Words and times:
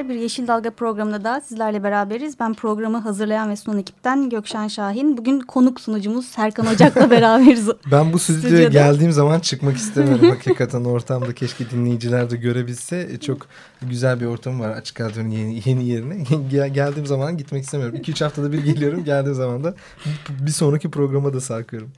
Merhabalar, 0.00 0.16
bir 0.16 0.22
Yeşil 0.22 0.48
Dalga 0.48 0.70
programında 0.70 1.24
da 1.24 1.40
sizlerle 1.40 1.82
beraberiz. 1.82 2.40
Ben 2.40 2.54
programı 2.54 2.98
hazırlayan 2.98 3.50
ve 3.50 3.56
sunan 3.56 3.78
ekipten 3.78 4.30
Gökşen 4.30 4.68
Şahin. 4.68 5.16
Bugün 5.16 5.40
konuk 5.40 5.80
sunucumuz 5.80 6.26
Serkan 6.26 6.66
Ocak'la 6.66 7.10
beraberiz. 7.10 7.68
ben 7.90 8.12
bu 8.12 8.18
stüdyoya 8.18 8.68
geldiğim 8.68 9.12
zaman 9.12 9.40
çıkmak 9.40 9.76
istemiyorum. 9.76 10.28
Hakikaten 10.28 10.84
ortamda 10.84 11.34
keşke 11.34 11.70
dinleyiciler 11.70 12.30
de 12.30 12.36
görebilse. 12.36 13.08
E, 13.12 13.20
çok 13.20 13.46
güzel 13.82 14.20
bir 14.20 14.26
ortam 14.26 14.60
var 14.60 14.70
açık 14.70 15.00
radyonun 15.00 15.28
yeni, 15.28 15.62
yeni 15.64 15.84
yerine. 15.84 16.24
geldiğim 16.68 17.06
zaman 17.06 17.36
gitmek 17.36 17.64
istemiyorum. 17.64 17.96
2-3 17.96 18.24
haftada 18.24 18.52
bir 18.52 18.64
geliyorum. 18.64 19.04
Geldiğim 19.04 19.34
zaman 19.34 19.64
da 19.64 19.74
bir 20.28 20.50
sonraki 20.50 20.90
programa 20.90 21.32
da 21.32 21.40
sarkıyorum. 21.40 21.90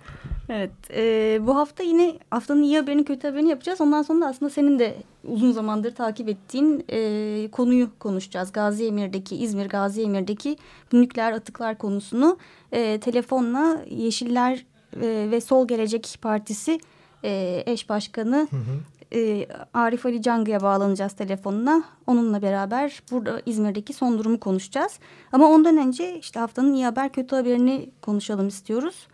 Evet, 0.48 0.70
e, 0.94 1.38
bu 1.46 1.56
hafta 1.56 1.82
yine 1.82 2.18
haftanın 2.30 2.62
iyi 2.62 2.78
haberini 2.78 3.04
kötü 3.04 3.28
haberini 3.28 3.50
yapacağız. 3.50 3.80
Ondan 3.80 4.02
sonra 4.02 4.20
da 4.20 4.26
aslında 4.26 4.50
senin 4.50 4.78
de 4.78 4.94
uzun 5.24 5.52
zamandır 5.52 5.94
takip 5.94 6.28
ettiğin 6.28 6.84
e, 6.88 7.48
konuyu 7.52 7.88
konuşacağız. 8.00 8.52
Gazi 8.52 8.86
Emir'deki, 8.86 9.36
İzmir 9.36 9.66
Gazi 9.66 10.02
Emir'deki 10.02 10.56
nükleer 10.92 11.32
atıklar 11.32 11.78
konusunu 11.78 12.38
e, 12.72 13.00
telefonla 13.00 13.84
Yeşiller 13.90 14.66
e, 14.96 15.28
ve 15.30 15.40
Sol 15.40 15.68
Gelecek 15.68 16.18
Partisi 16.22 16.80
e, 17.24 17.62
eş 17.66 17.88
başkanı 17.88 18.48
hı 18.50 18.56
hı. 18.56 18.80
E, 19.14 19.48
Arif 19.74 20.06
Ali 20.06 20.22
Cangı'ya 20.22 20.62
bağlanacağız 20.62 21.12
telefonuna. 21.12 21.84
Onunla 22.06 22.42
beraber 22.42 23.02
burada 23.10 23.42
İzmir'deki 23.46 23.92
son 23.92 24.18
durumu 24.18 24.40
konuşacağız. 24.40 24.98
Ama 25.32 25.46
ondan 25.48 25.76
önce 25.76 26.18
işte 26.18 26.40
haftanın 26.40 26.74
iyi 26.74 26.84
haber 26.84 27.12
kötü 27.12 27.36
haberini 27.36 27.90
konuşalım 28.02 28.48
istiyoruz. 28.48 29.08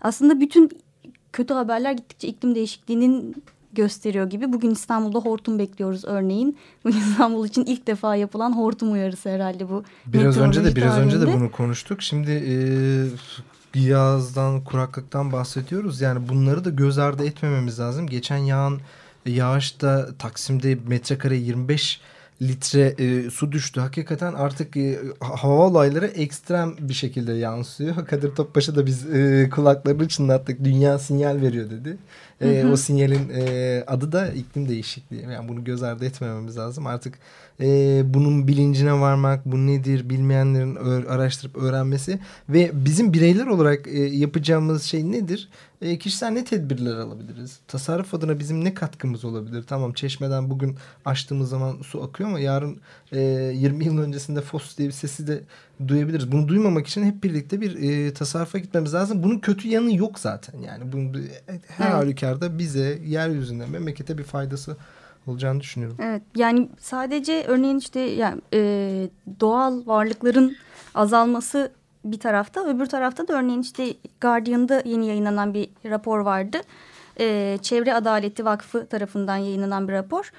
Aslında 0.00 0.40
bütün 0.40 0.70
kötü 1.32 1.54
haberler 1.54 1.92
gittikçe 1.92 2.28
iklim 2.28 2.54
değişikliğinin 2.54 3.34
gösteriyor 3.74 4.30
gibi. 4.30 4.52
Bugün 4.52 4.70
İstanbul'da 4.70 5.18
hortum 5.18 5.58
bekliyoruz 5.58 6.04
örneğin. 6.04 6.56
Bu 6.84 6.88
İstanbul 6.88 7.46
için 7.46 7.64
ilk 7.64 7.86
defa 7.86 8.16
yapılan 8.16 8.56
hortum 8.56 8.92
uyarısı 8.92 9.28
herhalde 9.28 9.68
bu. 9.68 9.84
Biraz 10.06 10.38
önce 10.38 10.64
de 10.64 10.76
biraz 10.76 10.98
önce 10.98 11.20
de 11.20 11.32
bunu 11.32 11.50
konuştuk. 11.50 12.02
Şimdi 12.02 12.30
e, 12.30 12.56
yazdan, 13.80 14.64
kuraklıktan 14.64 15.32
bahsediyoruz. 15.32 16.00
Yani 16.00 16.28
bunları 16.28 16.64
da 16.64 16.70
göz 16.70 16.98
ardı 16.98 17.26
etmememiz 17.26 17.80
lazım. 17.80 18.06
Geçen 18.06 18.36
yağan 18.36 18.80
yağışta 19.26 20.08
Taksim'de 20.18 20.78
metrekare 20.88 21.36
25 21.36 22.00
litre 22.42 22.94
e, 22.98 23.30
su 23.30 23.52
düştü. 23.52 23.80
Hakikaten 23.80 24.32
artık 24.34 24.76
e, 24.76 24.98
hava 25.20 25.66
olayları 25.66 26.06
ekstrem 26.06 26.74
bir 26.80 26.94
şekilde 26.94 27.32
yansıyor. 27.32 28.06
Kadir 28.08 28.34
Topbaş'a 28.34 28.76
da 28.76 28.86
biz 28.86 29.14
e, 29.14 29.50
kulaklarını 29.54 30.08
çınlattık. 30.08 30.64
Dünya 30.64 30.98
sinyal 30.98 31.40
veriyor 31.40 31.70
dedi. 31.70 31.96
E, 32.40 32.62
hı 32.62 32.68
hı. 32.68 32.72
O 32.72 32.76
sinyalin 32.76 33.30
e, 33.34 33.84
adı 33.86 34.12
da 34.12 34.28
iklim 34.28 34.68
değişikliği. 34.68 35.22
Yani 35.22 35.48
bunu 35.48 35.64
göz 35.64 35.82
ardı 35.82 36.04
etmememiz 36.04 36.56
lazım. 36.56 36.86
Artık 36.86 37.18
e, 37.60 38.02
bunun 38.14 38.48
bilincine 38.48 38.92
varmak, 38.92 39.46
bu 39.46 39.66
nedir 39.66 40.10
bilmeyenlerin 40.10 40.76
araştırıp 41.06 41.56
öğrenmesi 41.56 42.18
ve 42.48 42.70
bizim 42.74 43.12
bireyler 43.12 43.46
olarak 43.46 43.86
e, 43.86 43.98
yapacağımız 43.98 44.82
şey 44.82 45.12
nedir? 45.12 45.48
E, 45.84 45.98
kişisel 45.98 46.30
ne 46.30 46.44
tedbirler 46.44 46.96
alabiliriz? 46.96 47.60
Tasarruf 47.68 48.14
adına 48.14 48.38
bizim 48.38 48.64
ne 48.64 48.74
katkımız 48.74 49.24
olabilir? 49.24 49.64
Tamam 49.66 49.92
çeşmeden 49.92 50.50
bugün 50.50 50.76
açtığımız 51.04 51.48
zaman 51.48 51.82
su 51.82 52.02
akıyor 52.02 52.28
ama 52.28 52.40
yarın 52.40 52.80
e, 53.12 53.20
20 53.54 53.84
yıl 53.84 53.98
öncesinde 53.98 54.40
fos 54.40 54.78
diye 54.78 54.88
bir 54.88 54.92
sesi 54.92 55.26
de 55.26 55.42
duyabiliriz. 55.88 56.32
Bunu 56.32 56.48
duymamak 56.48 56.86
için 56.86 57.04
hep 57.04 57.24
birlikte 57.24 57.60
bir 57.60 57.82
e, 57.82 58.14
tasarrufa 58.14 58.58
gitmemiz 58.58 58.94
lazım. 58.94 59.22
Bunun 59.22 59.38
kötü 59.38 59.68
yanı 59.68 59.96
yok 59.96 60.18
zaten. 60.18 60.58
Yani 60.58 60.92
bunun 60.92 61.14
her 61.68 61.84
evet. 61.84 61.94
halükarda 61.94 62.58
bize, 62.58 62.98
yeryüzünde, 63.04 63.66
memlekete 63.66 64.18
bir 64.18 64.24
faydası 64.24 64.76
olacağını 65.26 65.60
düşünüyorum. 65.60 65.96
Evet 66.00 66.22
yani 66.36 66.68
sadece 66.78 67.44
örneğin 67.44 67.78
işte 67.78 68.00
yani, 68.00 68.40
e, 68.54 68.60
doğal 69.40 69.86
varlıkların 69.86 70.56
azalması 70.94 71.72
bir 72.04 72.18
tarafta 72.18 72.66
öbür 72.66 72.86
tarafta 72.86 73.28
da 73.28 73.32
örneğin 73.38 73.60
işte 73.60 73.94
Guardian'da 74.20 74.82
yeni 74.84 75.06
yayınlanan 75.06 75.54
bir 75.54 75.68
rapor 75.84 76.18
vardı. 76.18 76.60
E, 77.20 77.58
Çevre 77.62 77.94
Adaleti 77.94 78.44
Vakfı 78.44 78.86
tarafından 78.86 79.36
yayınlanan 79.36 79.88
bir 79.88 79.92
rapor. 79.92 80.32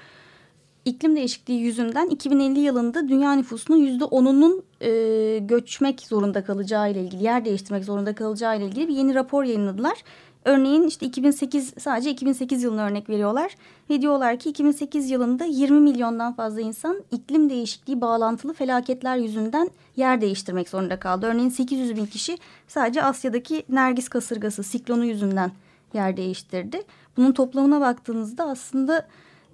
İklim 0.84 1.16
değişikliği 1.16 1.60
yüzünden 1.60 2.08
2050 2.08 2.60
yılında 2.60 3.08
dünya 3.08 3.32
nüfusunun 3.32 3.78
yüzde 3.78 4.04
onunun 4.04 4.64
e, 4.80 5.38
göçmek 5.38 6.00
zorunda 6.00 6.44
kalacağı 6.44 6.90
ile 6.90 7.00
ilgili, 7.00 7.24
yer 7.24 7.44
değiştirmek 7.44 7.84
zorunda 7.84 8.14
kalacağı 8.14 8.58
ile 8.58 8.66
ilgili 8.66 8.88
bir 8.88 8.94
yeni 8.94 9.14
rapor 9.14 9.44
yayınladılar. 9.44 9.98
Örneğin 10.46 10.82
işte 10.82 11.06
2008 11.06 11.74
sadece 11.78 12.10
2008 12.10 12.62
yılını 12.62 12.82
örnek 12.82 13.08
veriyorlar 13.08 13.56
ve 13.90 14.02
diyorlar 14.02 14.38
ki 14.38 14.50
2008 14.50 15.10
yılında 15.10 15.44
20 15.44 15.80
milyondan 15.80 16.32
fazla 16.32 16.60
insan 16.60 17.02
iklim 17.10 17.50
değişikliği 17.50 18.00
bağlantılı 18.00 18.54
felaketler 18.54 19.16
yüzünden 19.16 19.70
yer 19.96 20.20
değiştirmek 20.20 20.68
zorunda 20.68 20.98
kaldı. 20.98 21.26
Örneğin 21.26 21.48
800 21.48 21.96
bin 21.96 22.06
kişi 22.06 22.38
sadece 22.68 23.02
Asya'daki 23.02 23.64
Nergis 23.68 24.08
kasırgası 24.08 24.62
siklonu 24.62 25.04
yüzünden 25.04 25.52
yer 25.94 26.16
değiştirdi. 26.16 26.82
Bunun 27.16 27.32
toplamına 27.32 27.80
baktığınızda 27.80 28.44
aslında 28.44 29.06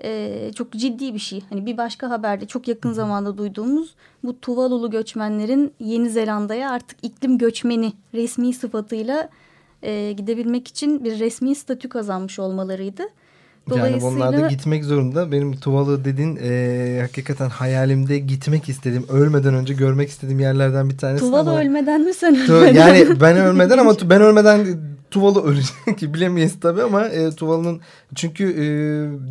e, 0.05 0.51
çok 0.55 0.73
ciddi 0.73 1.15
bir 1.15 1.19
şey. 1.19 1.43
Hani 1.51 1.67
bir 1.67 1.77
başka 1.77 2.11
haberde 2.11 2.47
çok 2.47 2.69
yakın 2.69 2.93
zamanda 2.93 3.39
duyduğumuz 3.39 3.95
bu 4.25 4.41
Tuvalulu 4.41 4.91
göçmenlerin 4.91 5.73
Yeni 5.81 6.11
Zelanda'ya 6.11 6.71
artık 6.71 6.99
iklim 7.03 7.39
göçmeni 7.39 7.93
resmi 8.15 8.55
sıfatıyla 8.55 9.29
e, 9.83 10.13
gidebilmek 10.13 10.69
için 10.69 11.05
bir 11.05 11.19
resmi 11.19 11.55
statü 11.55 11.89
kazanmış 11.89 12.39
olmalarıydı. 12.39 13.03
Dolayısıyla... 13.71 14.09
Yani 14.09 14.23
onlar 14.23 14.43
da 14.43 14.49
gitmek 14.49 14.85
zorunda. 14.85 15.33
Benim 15.33 15.57
Tuvalı 15.57 16.05
dedin 16.05 16.39
e, 16.43 16.99
hakikaten 17.01 17.49
hayalimde 17.49 18.19
gitmek 18.19 18.69
istedim. 18.69 19.05
Ölmeden 19.09 19.55
önce 19.55 19.75
görmek 19.75 20.09
istediğim 20.09 20.41
yerlerden 20.41 20.91
bir 20.91 20.99
tanesi. 20.99 21.21
Tuvalı 21.25 21.51
ama... 21.51 21.61
ölmeden 21.61 22.01
mi 22.01 22.15
sen 22.15 22.51
ölmeden? 22.51 22.75
Yani 22.75 23.21
ben 23.21 23.37
ölmeden 23.37 23.79
ama 23.79 23.95
ben 24.05 24.23
ölmeden 24.23 24.67
Tuvalı 25.13 25.43
ölecek 25.43 25.99
ki 25.99 26.15
bilemeyiz 26.15 26.61
tabii 26.61 26.83
ama 26.83 27.05
e, 27.05 27.31
Tuvalı'nın 27.31 27.81
çünkü 28.15 28.45
e, 28.45 28.65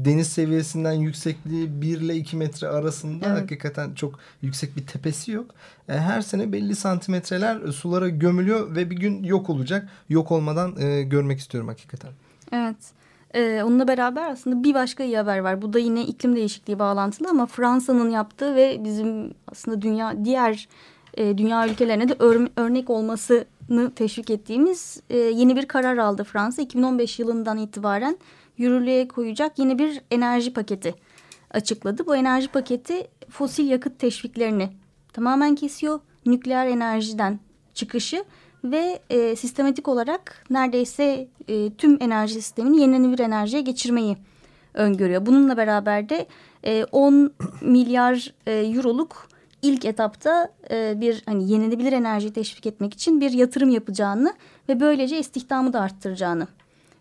deniz 0.05 0.27
seviyesinden 0.27 0.91
yüksekliği 0.91 1.81
1 1.81 2.01
ile 2.01 2.15
2 2.15 2.37
metre 2.37 2.67
arasında 2.67 3.25
evet. 3.27 3.41
hakikaten 3.41 3.93
çok 3.93 4.19
yüksek 4.41 4.77
bir 4.77 4.87
tepesi 4.87 5.31
yok. 5.31 5.45
E, 5.89 5.93
her 5.93 6.21
sene 6.21 6.51
belli 6.51 6.75
santimetreler 6.75 7.71
sulara 7.71 8.09
gömülüyor 8.09 8.75
ve 8.75 8.89
bir 8.89 8.95
gün 8.95 9.23
yok 9.23 9.49
olacak. 9.49 9.89
Yok 10.09 10.31
olmadan 10.31 10.81
e, 10.81 11.03
görmek 11.03 11.39
istiyorum 11.39 11.67
hakikaten. 11.67 12.11
Evet. 12.51 12.77
Ee, 13.35 13.63
onunla 13.63 13.87
beraber 13.87 14.29
aslında 14.29 14.63
bir 14.63 14.73
başka 14.73 15.03
iyi 15.03 15.17
haber 15.17 15.39
var. 15.39 15.61
Bu 15.61 15.73
da 15.73 15.79
yine 15.79 16.01
iklim 16.01 16.35
değişikliği 16.35 16.79
bağlantılı 16.79 17.29
ama 17.29 17.45
Fransa'nın 17.45 18.09
yaptığı 18.09 18.55
ve 18.55 18.83
bizim 18.83 19.33
aslında 19.51 19.81
dünya 19.81 20.25
diğer 20.25 20.67
e, 21.13 21.37
dünya 21.37 21.67
ülkelerine 21.67 22.09
de 22.09 22.15
ör, 22.19 22.47
örnek 22.55 22.89
olmasını 22.89 23.45
teşvik 23.95 24.29
ettiğimiz 24.29 25.01
e, 25.09 25.17
yeni 25.17 25.55
bir 25.55 25.65
karar 25.65 25.97
aldı 25.97 26.23
Fransa. 26.23 26.61
2015 26.61 27.19
yılından 27.19 27.57
itibaren 27.57 28.17
yürürlüğe 28.57 29.07
koyacak 29.07 29.59
yeni 29.59 29.79
bir 29.79 30.01
enerji 30.11 30.53
paketi 30.53 30.95
açıkladı. 31.51 32.05
Bu 32.05 32.15
enerji 32.15 32.47
paketi 32.47 33.07
fosil 33.29 33.69
yakıt 33.69 33.99
teşviklerini 33.99 34.69
tamamen 35.13 35.55
kesiyor. 35.55 35.99
Nükleer 36.25 36.67
enerjiden 36.67 37.39
çıkışı 37.73 38.23
ve 38.63 38.99
e, 39.09 39.35
sistematik 39.35 39.87
olarak 39.87 40.45
neredeyse 40.49 41.27
e, 41.47 41.73
tüm 41.73 41.97
enerji 41.99 42.33
sistemini 42.33 42.81
yenilenebilir 42.81 43.19
enerjiye 43.19 43.61
geçirmeyi 43.61 44.17
öngörüyor. 44.73 45.25
Bununla 45.25 45.57
beraber 45.57 46.09
de 46.09 46.27
e, 46.63 46.85
10 46.91 47.33
milyar 47.61 48.33
e, 48.45 48.51
euroluk 48.51 49.27
ilk 49.61 49.85
etapta 49.85 50.51
e, 50.71 51.01
bir 51.01 51.23
hani 51.25 51.51
yenilenebilir 51.51 51.93
enerjiyi 51.93 52.33
teşvik 52.33 52.65
etmek 52.65 52.93
için 52.93 53.21
bir 53.21 53.31
yatırım 53.31 53.69
yapacağını 53.69 54.33
ve 54.69 54.79
böylece 54.79 55.19
istihdamı 55.19 55.73
da 55.73 55.81
arttıracağını, 55.81 56.47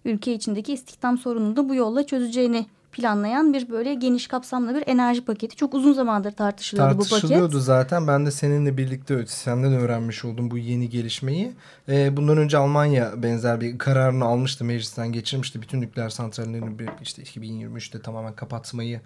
ülke 0.05 0.35
içindeki 0.35 0.73
istihdam 0.73 1.19
sorununu 1.19 1.57
da 1.57 1.69
bu 1.69 1.75
yolla 1.75 2.07
çözeceğini 2.07 2.67
planlayan 2.93 3.53
bir 3.53 3.69
böyle 3.69 3.95
geniş 3.95 4.27
kapsamlı 4.27 4.75
bir 4.75 4.85
enerji 4.87 5.25
paketi. 5.25 5.57
Çok 5.57 5.75
uzun 5.75 5.93
zamandır 5.93 6.33
tartışılıyordu, 6.33 6.95
bu 6.95 6.99
paket. 6.99 7.11
Tartışılıyordu 7.11 7.61
zaten. 7.61 8.07
Ben 8.07 8.27
de 8.27 8.31
seninle 8.31 8.77
birlikte 8.77 9.27
senden 9.27 9.73
öğrenmiş 9.73 10.25
oldum 10.25 10.51
bu 10.51 10.59
yeni 10.59 10.89
gelişmeyi. 10.89 11.53
Ee, 11.89 12.17
bundan 12.17 12.39
önce 12.39 12.59
Almanya 12.59 13.23
benzer 13.23 13.61
bir 13.61 13.79
kararını 13.79 14.25
almıştı 14.25 14.65
meclisten 14.65 15.13
geçirmişti. 15.13 15.63
Bütün 15.63 15.81
nükleer 15.81 16.09
santrallerini 16.09 16.87
işte 17.03 17.23
2023'te 17.23 18.03
tamamen 18.03 18.33
kapatmayı 18.33 19.01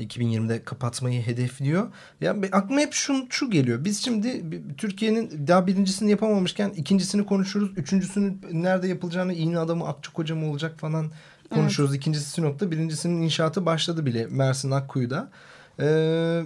2020'de 0.00 0.64
kapatmayı 0.64 1.22
hedefliyor. 1.22 1.92
Ya 2.20 2.36
aklıma 2.52 2.80
hep 2.80 2.92
şu, 2.92 3.26
şu 3.30 3.50
geliyor. 3.50 3.84
Biz 3.84 4.04
şimdi 4.04 4.44
Türkiye'nin 4.76 5.46
daha 5.48 5.66
birincisini 5.66 6.10
yapamamışken 6.10 6.70
ikincisini 6.70 7.26
konuşuruz. 7.26 7.70
Üçüncüsünün 7.76 8.40
nerede 8.52 8.88
yapılacağını 8.88 9.32
iğne 9.32 9.58
adamı 9.58 9.88
Akçuk 9.88 10.18
Hoca 10.18 10.34
mı 10.34 10.50
olacak 10.50 10.78
falan 10.78 11.10
konuşuyoruz. 11.54 11.94
Evet. 11.94 12.02
İkincisi 12.02 12.30
Sinop'ta 12.30 12.70
birincisinin 12.70 13.22
inşaatı 13.22 13.66
başladı 13.66 14.06
bile 14.06 14.26
Mersin 14.26 14.70
Akkuyu'da. 14.70 15.30
Ee, 15.80 16.42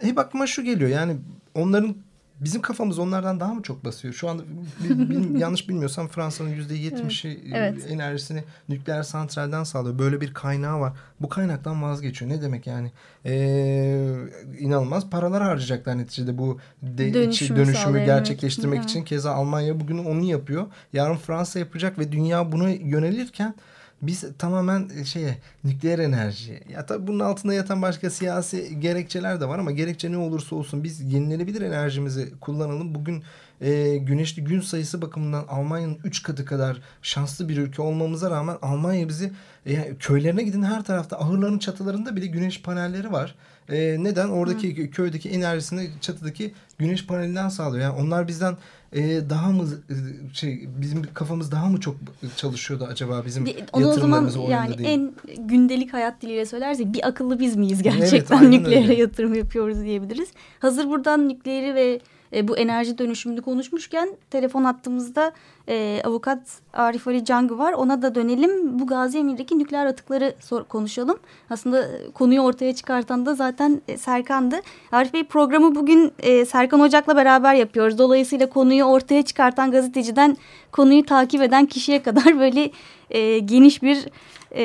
hep 0.00 0.18
aklıma 0.18 0.46
şu 0.46 0.64
geliyor 0.64 0.90
yani 0.90 1.16
onların 1.54 1.96
bizim 2.44 2.62
kafamız 2.62 2.98
onlardan 2.98 3.40
daha 3.40 3.54
mı 3.54 3.62
çok 3.62 3.84
basıyor? 3.84 4.14
Şu 4.14 4.28
anda 4.28 4.42
bil, 4.80 5.34
yanlış 5.40 5.68
bilmiyorsam 5.68 6.08
Fransa'nın 6.08 6.48
yüzde 6.48 6.74
yetmişi 6.74 7.40
evet. 7.54 7.86
enerjisini 7.90 8.44
nükleer 8.68 9.02
santralden 9.02 9.64
sağlıyor. 9.64 9.98
Böyle 9.98 10.20
bir 10.20 10.34
kaynağı 10.34 10.80
var. 10.80 10.92
Bu 11.20 11.28
kaynaktan 11.28 11.82
vazgeçiyor. 11.82 12.30
Ne 12.30 12.42
demek 12.42 12.66
yani? 12.66 12.92
Ee, 13.26 14.14
inanılmaz 14.58 15.10
paralar 15.10 15.42
harcayacaklar 15.42 15.98
neticede 15.98 16.38
bu 16.38 16.58
de, 16.82 17.14
Dönüşüm 17.14 17.56
dönüşümü 17.56 18.04
gerçekleştirmek 18.04 18.78
için. 18.78 18.88
için. 18.88 19.04
Keza 19.04 19.32
Almanya 19.32 19.80
bugün 19.80 20.04
onu 20.04 20.24
yapıyor. 20.24 20.66
Yarın 20.92 21.16
Fransa 21.16 21.58
yapacak 21.58 21.98
ve 21.98 22.12
dünya 22.12 22.52
buna 22.52 22.70
yönelirken 22.70 23.54
biz 24.02 24.24
tamamen 24.38 24.90
e, 25.00 25.04
şeye 25.04 25.38
nükleer 25.64 25.98
enerji. 25.98 26.60
Ya 26.72 26.86
tabii 26.86 27.06
bunun 27.06 27.20
altında 27.20 27.54
yatan 27.54 27.82
başka 27.82 28.10
siyasi 28.10 28.80
gerekçeler 28.80 29.40
de 29.40 29.48
var 29.48 29.58
ama 29.58 29.70
gerekçe 29.70 30.12
ne 30.12 30.16
olursa 30.16 30.56
olsun 30.56 30.84
biz 30.84 31.12
yenilenebilir 31.12 31.62
enerjimizi 31.62 32.32
kullanalım. 32.40 32.94
Bugün 32.94 33.22
e, 33.60 33.96
güneşli 33.96 34.44
gün 34.44 34.60
sayısı 34.60 35.02
bakımından 35.02 35.44
Almanya'nın 35.48 35.98
3 36.04 36.22
katı 36.22 36.44
kadar 36.44 36.80
şanslı 37.02 37.48
bir 37.48 37.56
ülke 37.56 37.82
olmamıza 37.82 38.30
rağmen 38.30 38.56
Almanya 38.62 39.08
bizi 39.08 39.32
e, 39.66 39.96
köylerine 39.96 40.42
gidin 40.42 40.62
her 40.62 40.84
tarafta 40.84 41.18
ahırların 41.18 41.58
çatılarında 41.58 42.16
bile 42.16 42.26
güneş 42.26 42.62
panelleri 42.62 43.12
var. 43.12 43.34
E, 43.68 43.96
neden? 43.98 44.28
Oradaki 44.28 44.84
Hı. 44.84 44.90
köydeki 44.90 45.30
enerjisini 45.30 45.90
çatıdaki 46.00 46.54
güneş 46.82 47.06
panelinden 47.06 47.48
sağlıyor. 47.48 47.84
Yani 47.84 48.02
onlar 48.02 48.28
bizden 48.28 48.56
e, 48.92 49.30
daha 49.30 49.50
mı 49.50 49.64
e, 49.90 49.94
şey 50.34 50.68
bizim 50.80 51.02
kafamız 51.14 51.52
daha 51.52 51.66
mı 51.66 51.80
çok 51.80 51.96
çalışıyordu 52.36 52.88
acaba 52.90 53.22
bizim 53.26 53.46
Onu 53.72 53.88
o 53.88 53.92
zaman 53.92 54.30
yani 54.48 54.78
değil. 54.78 54.88
en 54.88 55.12
gündelik 55.48 55.94
hayat 55.94 56.22
diliyle 56.22 56.46
söylersek 56.46 56.92
bir 56.92 57.08
akıllı 57.08 57.40
biz 57.40 57.56
miyiz 57.56 57.82
gerçekten 57.82 58.38
evet, 58.38 58.48
nükleere 58.48 58.82
öyle. 58.82 58.94
yatırım 58.94 59.34
yapıyoruz 59.34 59.80
diyebiliriz. 59.80 60.28
Hazır 60.58 60.88
buradan 60.88 61.28
nükleeri 61.28 61.74
ve 61.74 62.00
e, 62.34 62.48
bu 62.48 62.56
enerji 62.56 62.98
dönüşümünü 62.98 63.42
konuşmuşken 63.42 64.16
telefon 64.30 64.64
attığımızda 64.64 65.32
e, 65.68 66.02
avukat 66.04 66.40
Arif 66.72 67.08
Ali 67.08 67.24
Cangı 67.24 67.58
var. 67.58 67.72
Ona 67.72 68.02
da 68.02 68.14
dönelim. 68.14 68.78
Bu 68.78 68.86
Gazi 68.86 69.18
Emir'deki 69.18 69.58
nükleer 69.58 69.86
atıkları 69.86 70.34
sor, 70.40 70.64
konuşalım. 70.64 71.18
Aslında 71.50 71.88
konuyu 72.14 72.40
ortaya 72.40 72.74
çıkartan 72.74 73.26
da 73.26 73.34
zaten 73.34 73.82
e, 73.88 73.98
Serkan'dı. 73.98 74.60
Arif 74.92 75.14
Bey 75.14 75.24
programı 75.24 75.74
bugün 75.74 76.12
e, 76.18 76.44
Serkan 76.44 76.71
Ocak'la 76.80 77.16
beraber 77.16 77.54
yapıyoruz. 77.54 77.98
Dolayısıyla 77.98 78.48
konuyu 78.48 78.84
ortaya 78.84 79.22
çıkartan 79.22 79.70
gazeteciden 79.70 80.36
konuyu 80.72 81.06
takip 81.06 81.42
eden 81.42 81.66
kişiye 81.66 82.02
kadar 82.02 82.24
böyle 82.40 82.70
e, 83.10 83.38
geniş 83.38 83.82
bir 83.82 84.08
e, 84.56 84.64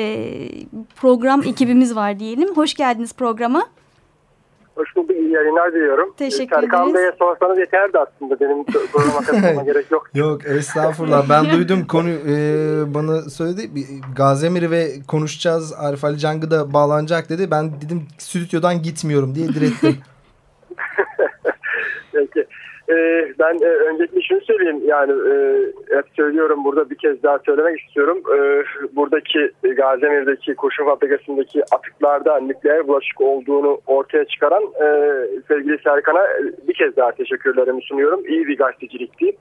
program 0.96 1.42
ekibimiz 1.42 1.96
var 1.96 2.18
diyelim. 2.18 2.56
Hoş 2.56 2.74
geldiniz 2.74 3.14
programa. 3.14 3.66
Hoş 4.78 4.96
bulduk. 4.96 5.10
İyi 5.10 5.30
yayınlar 5.30 5.72
diliyorum. 5.72 6.14
Teşekkür 6.16 6.56
ederiz. 6.56 6.70
Serkan 6.70 6.94
Bey'e 6.94 7.12
sorsanız 7.18 7.58
yeterdi 7.58 7.98
aslında. 7.98 8.40
Benim 8.40 8.64
programa 8.64 9.20
katılmama 9.20 9.62
gerek 9.66 9.90
yok. 9.90 10.10
Yok 10.14 10.46
estağfurullah. 10.46 11.28
Ben 11.30 11.52
duydum 11.52 11.86
konu 11.86 12.08
e, 12.08 12.34
bana 12.94 13.22
söyledi. 13.22 13.70
Gazemir 14.16 14.70
ve 14.70 14.88
konuşacağız. 15.08 15.72
Arif 15.72 16.04
Ali 16.04 16.18
Cangı 16.18 16.50
da 16.50 16.72
bağlanacak 16.72 17.28
dedi. 17.28 17.50
Ben 17.50 17.80
dedim 17.80 18.02
stüdyodan 18.18 18.82
gitmiyorum 18.82 19.34
diye 19.34 19.48
direttim. 19.48 19.96
Peki. 22.18 22.46
Ee, 22.90 23.32
ben 23.38 23.58
e, 23.62 23.68
öncelikle 23.68 24.22
şunu 24.22 24.40
söyleyeyim 24.40 24.82
yani 24.84 25.12
e, 25.12 25.34
hep 25.96 26.04
söylüyorum 26.16 26.64
burada 26.64 26.90
bir 26.90 26.94
kez 26.94 27.22
daha 27.22 27.38
söylemek 27.38 27.80
istiyorum. 27.80 28.22
E, 28.34 28.64
buradaki 28.96 29.50
Gazemir'deki 29.76 30.54
kurşun 30.54 30.84
fabrikasındaki 30.84 31.62
atıklarda 31.74 32.40
nükleer 32.40 32.88
bulaşık 32.88 33.20
olduğunu 33.20 33.80
ortaya 33.86 34.24
çıkaran 34.24 34.62
e, 34.62 34.88
sevgili 35.48 35.78
Serkan'a 35.78 36.26
bir 36.68 36.74
kez 36.74 36.96
daha 36.96 37.12
teşekkürlerimi 37.12 37.82
sunuyorum. 37.82 38.20
İyi 38.28 38.46
bir 38.46 38.58
gazetecilikti. 38.58 39.32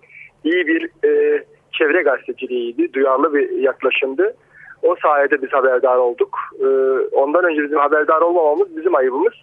İyi 0.43 0.67
bir 0.67 0.89
e, 1.05 1.43
çevre 1.71 2.01
gazeteciliğiydi. 2.01 2.93
Duyarlı 2.93 3.33
bir 3.33 3.49
yaklaşımdı. 3.49 4.35
O 4.83 4.95
sayede 5.01 5.41
biz 5.41 5.53
haberdar 5.53 5.97
olduk. 5.97 6.37
E, 6.59 6.67
ondan 7.11 7.43
önce 7.43 7.63
bizim 7.63 7.77
haberdar 7.77 8.21
olmamamız 8.21 8.77
bizim 8.77 8.95
ayıbımız. 8.95 9.33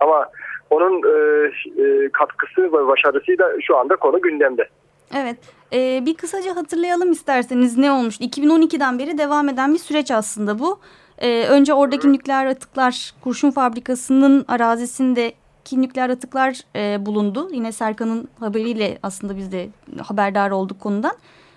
Ama 0.00 0.28
onun 0.70 1.02
e, 1.02 1.46
e, 1.82 2.08
katkısı 2.12 2.62
ve 2.62 2.86
başarısıyla 2.86 3.52
şu 3.60 3.76
anda 3.76 3.96
konu 3.96 4.20
gündemde. 4.20 4.68
Evet. 5.14 5.36
Ee, 5.72 6.02
bir 6.06 6.14
kısaca 6.14 6.56
hatırlayalım 6.56 7.12
isterseniz 7.12 7.78
ne 7.78 7.92
olmuş? 7.92 8.20
2012'den 8.20 8.98
beri 8.98 9.18
devam 9.18 9.48
eden 9.48 9.74
bir 9.74 9.78
süreç 9.78 10.10
aslında 10.10 10.58
bu. 10.58 10.78
Ee, 11.18 11.46
önce 11.48 11.74
oradaki 11.74 12.12
nükleer 12.12 12.46
atıklar 12.46 13.14
kurşun 13.24 13.50
fabrikasının 13.50 14.44
arazisindeki 14.48 15.82
nükleer 15.82 16.10
atıklar 16.10 16.60
e, 16.76 17.06
bulundu. 17.06 17.48
Yine 17.52 17.72
Serkan'ın 17.72 18.28
haberiyle 18.40 18.98
aslında 19.02 19.36
biz 19.36 19.52
de 19.52 19.68
haberdar 20.02 20.50
olduk 20.50 20.80
konudan. 20.80 21.12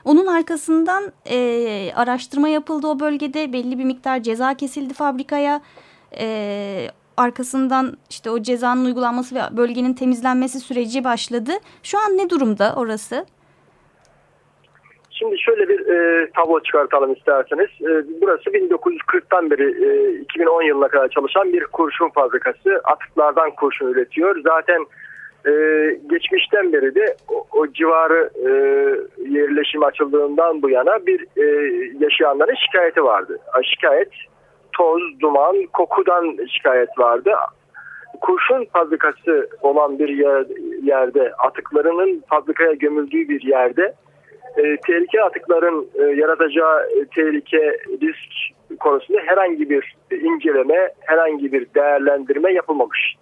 Onun 0.06 0.27
arkasından 0.27 1.03
e, 1.29 1.91
araştırma 1.95 2.50
yapıldı 2.50 2.88
o 2.88 3.00
bölgede. 3.00 3.53
Belli 3.53 3.79
bir 3.79 3.83
miktar 3.83 4.23
ceza 4.23 4.53
kesildi 4.53 4.94
fabrikaya. 4.94 5.61
E, 6.17 6.88
arkasından 7.19 7.98
işte 8.10 8.30
o 8.30 8.42
cezanın 8.42 8.86
uygulanması 8.86 9.36
ve 9.36 9.39
bölgenin 9.57 9.94
temizlenmesi 9.94 10.60
süreci 10.60 11.04
başladı. 11.04 11.51
Şu 11.83 11.98
an 11.98 12.18
ne 12.18 12.30
durumda 12.30 12.74
orası? 12.77 13.25
Şimdi 15.12 15.39
şöyle 15.39 15.69
bir 15.69 15.80
e, 15.88 16.30
tablo 16.31 16.60
çıkartalım 16.60 17.13
isterseniz. 17.13 17.69
E, 17.81 18.21
burası 18.21 18.50
1940'tan 18.50 19.51
beri 19.51 19.86
e, 19.86 20.19
2010 20.19 20.62
yılına 20.62 20.88
kadar 20.88 21.07
çalışan 21.07 21.54
bir 21.54 21.63
kurşun 21.63 22.10
fabrikası. 22.10 22.81
Atıklardan 22.83 23.51
kurşun 23.51 23.88
üretiyor. 23.88 24.42
Zaten 24.44 24.86
e, 25.48 25.51
geçmişten 26.10 26.74
beri 26.74 26.95
de 26.95 27.16
o, 27.27 27.45
o 27.51 27.68
civarı 27.68 28.30
e, 28.36 28.50
yerleşim 29.30 29.83
açıldığından 29.83 30.61
bu 30.61 30.69
yana 30.69 31.06
bir 31.06 31.26
e, 31.38 31.45
yaşayanların 31.99 32.56
şikayeti 32.56 33.04
vardı. 33.04 33.40
Şikayet 33.64 34.09
toz, 34.80 35.19
duman, 35.19 35.56
kokudan 35.74 36.38
şikayet 36.48 37.00
vardı. 37.00 37.31
Kurşun 38.21 38.66
fabrikası 38.66 39.50
olan 39.62 40.00
bir 40.00 40.09
yer, 40.09 40.45
yerde, 40.83 41.33
atıklarının 41.33 42.24
fabrikaya 42.30 42.74
gömüldüğü 42.74 43.30
bir 43.30 43.42
yerde 43.42 43.94
e, 44.57 44.78
tehlike 44.88 45.24
atıkların 45.24 45.88
e, 45.95 46.04
yaratacağı 46.04 46.90
e, 46.90 47.06
tehlike, 47.16 47.78
risk 48.02 48.59
konusunda 48.80 49.19
herhangi 49.26 49.69
bir 49.69 49.95
inceleme, 50.12 50.90
herhangi 51.00 51.52
bir 51.52 51.68
değerlendirme 51.76 52.54
yapılmamış. 52.54 53.16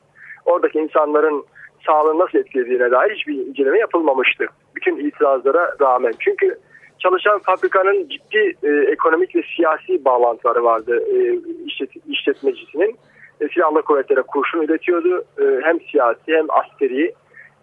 Oradaki 0.45 0.79
insanların 0.79 1.45
sağlığını 1.85 2.19
nasıl 2.19 2.37
etkilediğine 2.37 2.91
dair 2.91 3.15
hiçbir 3.15 3.33
inceleme 3.33 3.79
yapılmamıştı. 3.79 4.45
Bütün 4.75 4.97
itirazlara 4.97 5.75
rağmen. 5.81 6.13
Çünkü 6.19 6.57
çalışan 6.99 7.39
fabrikanın 7.39 8.09
ciddi 8.09 8.55
e, 8.63 8.69
ekonomik 8.91 9.35
ve 9.35 9.41
siyasi 9.55 10.05
bağlantıları 10.05 10.63
vardı 10.63 11.03
e, 11.13 11.39
işlet, 11.65 11.89
işletmecisinin. 12.07 12.97
E, 13.41 13.47
silahlı 13.47 13.81
kuvvetlere 13.81 14.21
kurşun 14.21 14.61
üretiyordu. 14.61 15.23
E, 15.41 15.43
hem 15.63 15.79
siyasi 15.81 16.27
hem 16.27 16.45
askeri 16.49 17.13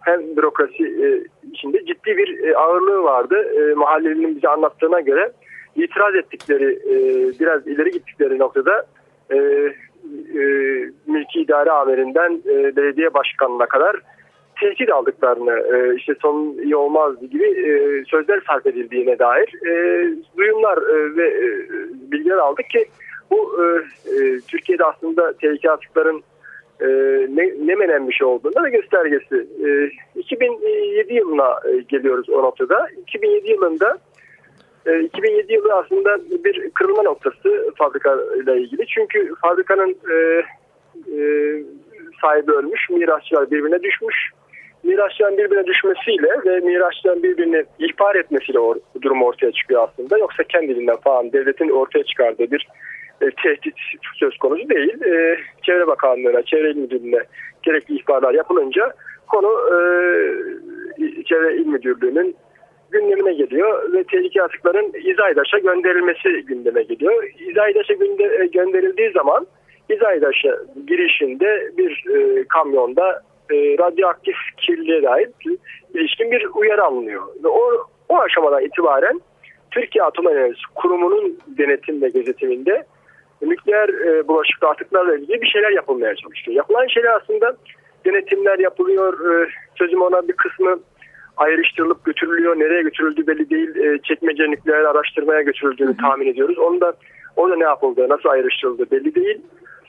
hem 0.01 0.37
bürokrasi 0.37 0.83
e, 0.83 1.07
içinde 1.51 1.85
ciddi 1.85 2.17
bir 2.17 2.47
e, 2.47 2.57
ağırlığı 2.57 3.03
vardı. 3.03 3.35
E, 3.35 3.73
mahallelinin 3.73 4.35
bize 4.35 4.47
anlattığına 4.47 4.99
göre 4.99 5.31
itiraz 5.75 6.15
ettikleri 6.15 6.73
e, 6.73 6.95
biraz 7.39 7.67
ileri 7.67 7.91
gittikleri 7.91 8.39
noktada 8.39 8.85
e, 9.31 9.35
e, 9.35 10.41
mülki 11.07 11.41
idare 11.41 11.71
amirinden 11.71 12.41
e, 12.49 12.75
belediye 12.75 13.13
başkanına 13.13 13.65
kadar 13.65 13.95
tehdit 14.59 14.89
aldıklarını, 14.89 15.75
e, 15.75 15.95
işte 15.95 16.13
son 16.21 16.55
iyi 16.63 16.75
olmaz 16.75 17.19
gibi 17.31 17.43
e, 17.43 18.03
sözler 18.07 18.41
sarf 18.47 18.65
edildiğine 18.65 19.19
dair 19.19 19.67
e, 19.67 20.03
duyumlar 20.37 20.77
e, 20.77 21.17
ve 21.17 21.27
e, 21.29 21.67
bilgiler 22.11 22.37
aldık 22.37 22.69
ki 22.69 22.85
bu 23.31 23.63
e, 23.63 23.65
e, 24.15 24.39
Türkiye'de 24.47 24.85
aslında 24.85 25.33
tehlike 25.33 25.71
atıkların 25.71 26.23
e, 26.81 26.87
ne, 27.35 27.67
ne 27.67 27.75
menenmiş 27.75 28.21
olduğunda 28.21 28.63
da 28.63 28.69
göstergesi. 28.69 29.47
E, 29.65 29.89
2007 30.19 31.13
yılına 31.13 31.59
e, 31.65 31.77
geliyoruz 31.77 32.29
o 32.29 32.43
noktada. 32.43 32.87
2007 33.01 33.51
yılında 33.51 33.97
2007 35.03 35.53
yılı 35.53 35.73
aslında 35.73 36.17
bir 36.43 36.69
kırılma 36.69 37.03
noktası 37.03 37.71
fabrika 37.77 38.17
ile 38.43 38.61
ilgili. 38.61 38.87
Çünkü 38.87 39.33
fabrikanın 39.41 39.97
e, 40.11 40.43
e, 41.17 41.19
sahibi 42.21 42.51
ölmüş, 42.51 42.89
mirasçılar 42.89 43.51
birbirine 43.51 43.83
düşmüş. 43.83 44.15
Mirasçıların 44.85 45.37
birbirine 45.37 45.65
düşmesiyle 45.65 46.29
ve 46.45 46.59
mirasçıların 46.59 47.23
birbirini 47.23 47.63
ihbar 47.79 48.15
etmesiyle 48.15 48.59
o 48.59 48.75
durum 49.01 49.23
ortaya 49.23 49.51
çıkıyor 49.51 49.87
aslında. 49.87 50.17
Yoksa 50.17 50.43
kendiliğinden 50.43 50.97
falan 50.97 51.33
devletin 51.33 51.69
ortaya 51.69 52.03
çıkardığı 52.03 52.51
bir 52.51 52.67
e, 53.21 53.31
tehdit 53.43 53.75
söz 54.19 54.37
konusu 54.37 54.69
değil. 54.69 55.03
E, 55.03 55.37
Çevre 55.63 55.87
Bakanlığı'na, 55.87 56.41
Çevre 56.41 56.71
İl 56.71 56.77
Müdürlüğü'ne 56.77 57.23
gerekli 57.63 57.95
ihbarlar 57.95 58.33
yapılınca 58.33 58.93
konu 59.27 59.51
e, 59.67 59.77
Çevre 61.23 61.55
İl 61.55 61.65
Müdürlüğü'nün 61.65 62.35
gündemine 62.91 63.33
geliyor 63.33 63.93
ve 63.93 64.03
tehlike 64.03 64.43
atıkların 64.43 64.91
İzaydaş'a 65.03 65.57
gönderilmesi 65.57 66.45
gündeme 66.45 66.83
geliyor. 66.83 67.23
İzaydaş'a 67.39 67.93
e, 67.93 68.45
gönderildiği 68.45 69.11
zaman 69.11 69.47
İzaydaş'a 69.89 70.57
girişinde 70.87 71.71
bir 71.77 72.03
e, 72.15 72.43
kamyonda 72.43 73.21
e, 73.51 73.55
radyoaktif 73.77 74.35
kirliliğe 74.57 75.03
dair 75.03 75.29
ilişkin 75.93 76.31
bir 76.31 76.47
uyarı 76.55 76.83
alınıyor. 76.83 77.23
Ve 77.43 77.47
o, 77.47 77.87
o 78.09 78.19
aşamadan 78.19 78.63
itibaren 78.63 79.21
Türkiye 79.71 80.03
Atom 80.03 80.27
Enerjisi 80.27 80.63
Kurumu'nun 80.75 81.37
denetim 81.47 82.01
ve 82.01 82.09
gözetiminde 82.09 82.85
nükleer 83.41 83.89
e, 83.89 84.27
bulaşıklı 84.27 84.67
atıklarla 84.67 85.15
ilgili 85.15 85.41
bir 85.41 85.47
şeyler 85.47 85.71
yapılmaya 85.71 86.15
çalışıyor. 86.15 86.57
Yapılan 86.57 86.87
şeyler 86.87 87.13
aslında 87.13 87.57
denetimler 88.05 88.59
yapılıyor. 88.59 89.13
E, 89.31 89.49
sözüm 89.75 90.01
ona 90.01 90.27
bir 90.27 90.33
kısmı 90.33 90.79
ayrıştırılıp 91.37 92.05
götürülüyor. 92.05 92.59
Nereye 92.59 92.81
götürüldüğü 92.81 93.27
belli 93.27 93.49
değil. 93.49 93.75
E, 93.75 93.99
çekmece 94.03 94.51
nükleer 94.51 94.83
araştırmaya 94.83 95.41
götürüldüğünü 95.41 95.97
tahmin 95.97 96.27
ediyoruz. 96.27 96.57
Onu 96.57 96.81
da 96.81 96.93
orada 97.35 97.55
ne 97.55 97.63
yapıldı, 97.63 98.09
nasıl 98.09 98.29
ayrıştırıldı 98.29 98.91
belli 98.91 99.15
değil. 99.15 99.41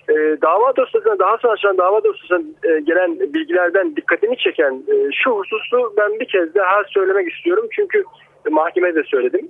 E, 0.09 0.15
dava 0.43 0.77
dosyasına 0.77 1.19
daha 1.19 1.39
sonra 1.39 1.53
açılan 1.53 1.79
dava 1.79 2.05
dosyasına 2.05 2.39
e, 2.65 2.81
gelen 2.81 3.21
bilgilerden 3.21 3.97
dikkatimi 3.97 4.39
çeken 4.39 4.83
e, 4.89 5.13
şu 5.13 5.31
hususu 5.31 5.95
ben 5.97 6.21
bir 6.21 6.29
kez 6.29 6.55
daha 6.55 6.85
söylemek 6.85 7.33
istiyorum. 7.33 7.67
Çünkü 7.73 8.05
mahkemede 8.51 8.95
de 8.95 9.05
söyledim. 9.05 9.49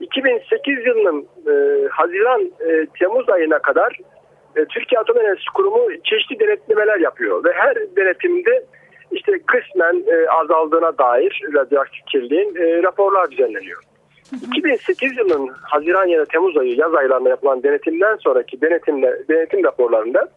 2008 0.00 0.86
yılının 0.86 1.26
e, 1.46 1.88
Haziran 1.88 2.40
e, 2.40 2.86
Temmuz 2.98 3.28
ayına 3.28 3.58
kadar 3.58 3.98
e, 4.56 4.64
Türkiye 4.64 5.00
Atom 5.00 5.18
Enerjisi 5.18 5.50
Kurumu 5.54 5.88
çeşitli 6.04 6.40
denetlemeler 6.40 6.98
yapıyor 6.98 7.44
ve 7.44 7.52
her 7.52 7.76
denetimde 7.96 8.64
işte 9.12 9.32
kısmen 9.46 10.04
e, 10.06 10.28
azaldığına 10.28 10.98
dair 10.98 11.42
radyoaktif 11.54 12.06
kirliliğin 12.06 12.56
e, 12.56 12.82
raporlar 12.82 13.30
düzenleniyor. 13.30 13.82
2008 14.32 15.16
yılının 15.18 15.48
Haziran 15.62 16.06
ya 16.06 16.20
da 16.20 16.24
Temmuz 16.24 16.56
ayı 16.56 16.76
yaz 16.76 16.94
aylarında 16.94 17.28
yapılan 17.28 17.62
denetimden 17.62 18.16
sonraki 18.16 18.60
denetimle, 18.60 19.28
denetim 19.28 19.64
raporlarında 19.64 20.28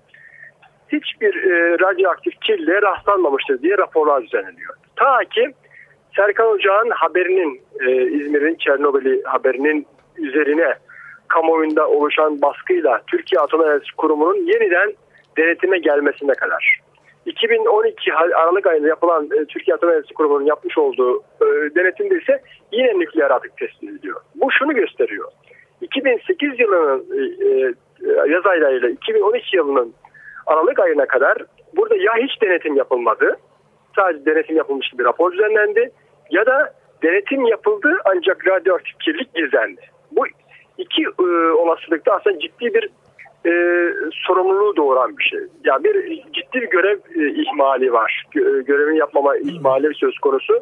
hiçbir 0.88 1.52
e, 1.52 1.80
radyoaktif 1.80 2.42
kirliliğe 2.42 2.82
rastlanmamıştır 2.82 3.62
diye 3.62 3.78
raporlar 3.78 4.24
düzenleniyor. 4.24 4.74
Ta 4.96 5.20
ki 5.20 5.54
Serkan 6.16 6.48
Ocağ'ın 6.48 6.90
haberinin 6.90 7.62
e, 7.80 8.02
İzmir'in 8.02 8.56
Çernobil'i 8.56 9.24
haberinin 9.24 9.88
üzerine 10.18 10.74
kamuoyunda 11.28 11.90
oluşan 11.90 12.42
baskıyla 12.42 13.02
Türkiye 13.08 13.42
Atom 13.42 13.62
Enerjisi 13.62 13.96
Kurumu'nun 13.98 14.36
yeniden 14.36 14.94
denetime 15.38 15.78
gelmesine 15.78 16.34
kadar. 16.34 16.83
2012 17.26 18.14
Aralık 18.14 18.68
ayında 18.68 18.88
yapılan 18.88 19.26
e, 19.26 19.46
Türkiye 19.46 19.76
Atom 19.76 19.90
Enerjisi 19.90 20.14
Kurumu'nun 20.14 20.46
yapmış 20.46 20.78
olduğu 20.78 21.20
e, 21.20 21.46
denetimde 21.76 22.18
ise 22.18 22.42
yine 22.72 23.00
nükleer 23.00 23.32
atık 23.32 23.58
tespit 23.58 23.90
ediliyor. 23.90 24.22
Bu 24.36 24.52
şunu 24.52 24.74
gösteriyor. 24.74 25.32
2008 25.82 26.60
yılının 26.60 27.06
e, 27.12 27.22
e, 27.22 27.74
yaz 28.30 28.46
aylarıyla 28.46 28.90
2012 28.90 29.58
yılının 29.58 29.94
Aralık 30.46 30.80
ayına 30.80 31.06
kadar 31.06 31.38
burada 31.78 31.96
ya 31.96 32.14
hiç 32.18 32.42
denetim 32.42 32.76
yapılmadı, 32.76 33.38
sadece 33.96 34.26
denetim 34.26 34.56
yapılmış 34.56 34.88
bir 35.00 35.04
rapor 35.04 35.32
düzenlendi 35.32 35.92
ya 36.30 36.46
da 36.46 36.74
denetim 37.04 37.46
yapıldı 37.46 37.98
ancak 38.06 38.48
radyoaktif 38.48 39.00
kirlilik 39.00 39.34
gizlendi. 39.34 39.82
Bu 40.12 40.26
iki 40.78 41.02
e, 41.02 41.24
olasılıkta 41.52 42.14
aslında 42.14 42.40
ciddi 42.40 42.74
bir 42.74 42.90
e, 43.46 43.52
sorumluluğu 44.12 44.76
doğuran 44.76 45.18
bir 45.18 45.24
şey. 45.24 45.40
Yani 45.64 45.84
bir 45.84 46.24
ciddi 46.34 46.62
bir 46.62 46.70
görev 46.70 46.98
e, 47.16 47.30
ihmali 47.42 47.94
var. 47.94 48.24
Gö 48.32 48.62
görevini 48.62 48.98
yapmama 48.98 49.38
ihmali 49.38 49.94
söz 49.96 50.18
konusu. 50.18 50.54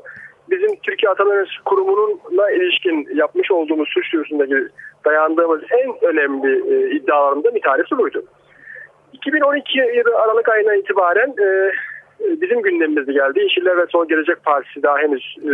Bizim 0.49 0.75
Türkiye 0.75 1.11
Enerjisi 1.11 1.63
Kurumu'na 1.65 2.51
ilişkin 2.51 3.07
yapmış 3.15 3.51
olduğumuz 3.51 3.89
suç 3.89 4.13
duyurusundaki 4.13 4.67
dayandığımız 5.05 5.61
en 5.71 6.05
önemli 6.09 6.73
e, 6.73 6.95
iddialarından 6.95 7.55
bir 7.55 7.61
tanesi 7.61 7.97
buydu. 7.97 8.23
2012 9.13 9.79
yılı 9.79 10.17
Aralık 10.17 10.49
ayına 10.49 10.75
itibaren 10.75 11.29
e, 11.29 11.71
bizim 12.41 12.61
gündemimizde 12.61 13.13
geldi. 13.13 13.39
Yeşiller 13.39 13.77
ve 13.77 13.85
Sol 13.89 14.07
Gelecek 14.07 14.43
Partisi 14.43 14.83
daha 14.83 14.97
henüz 14.97 15.35
e, 15.43 15.51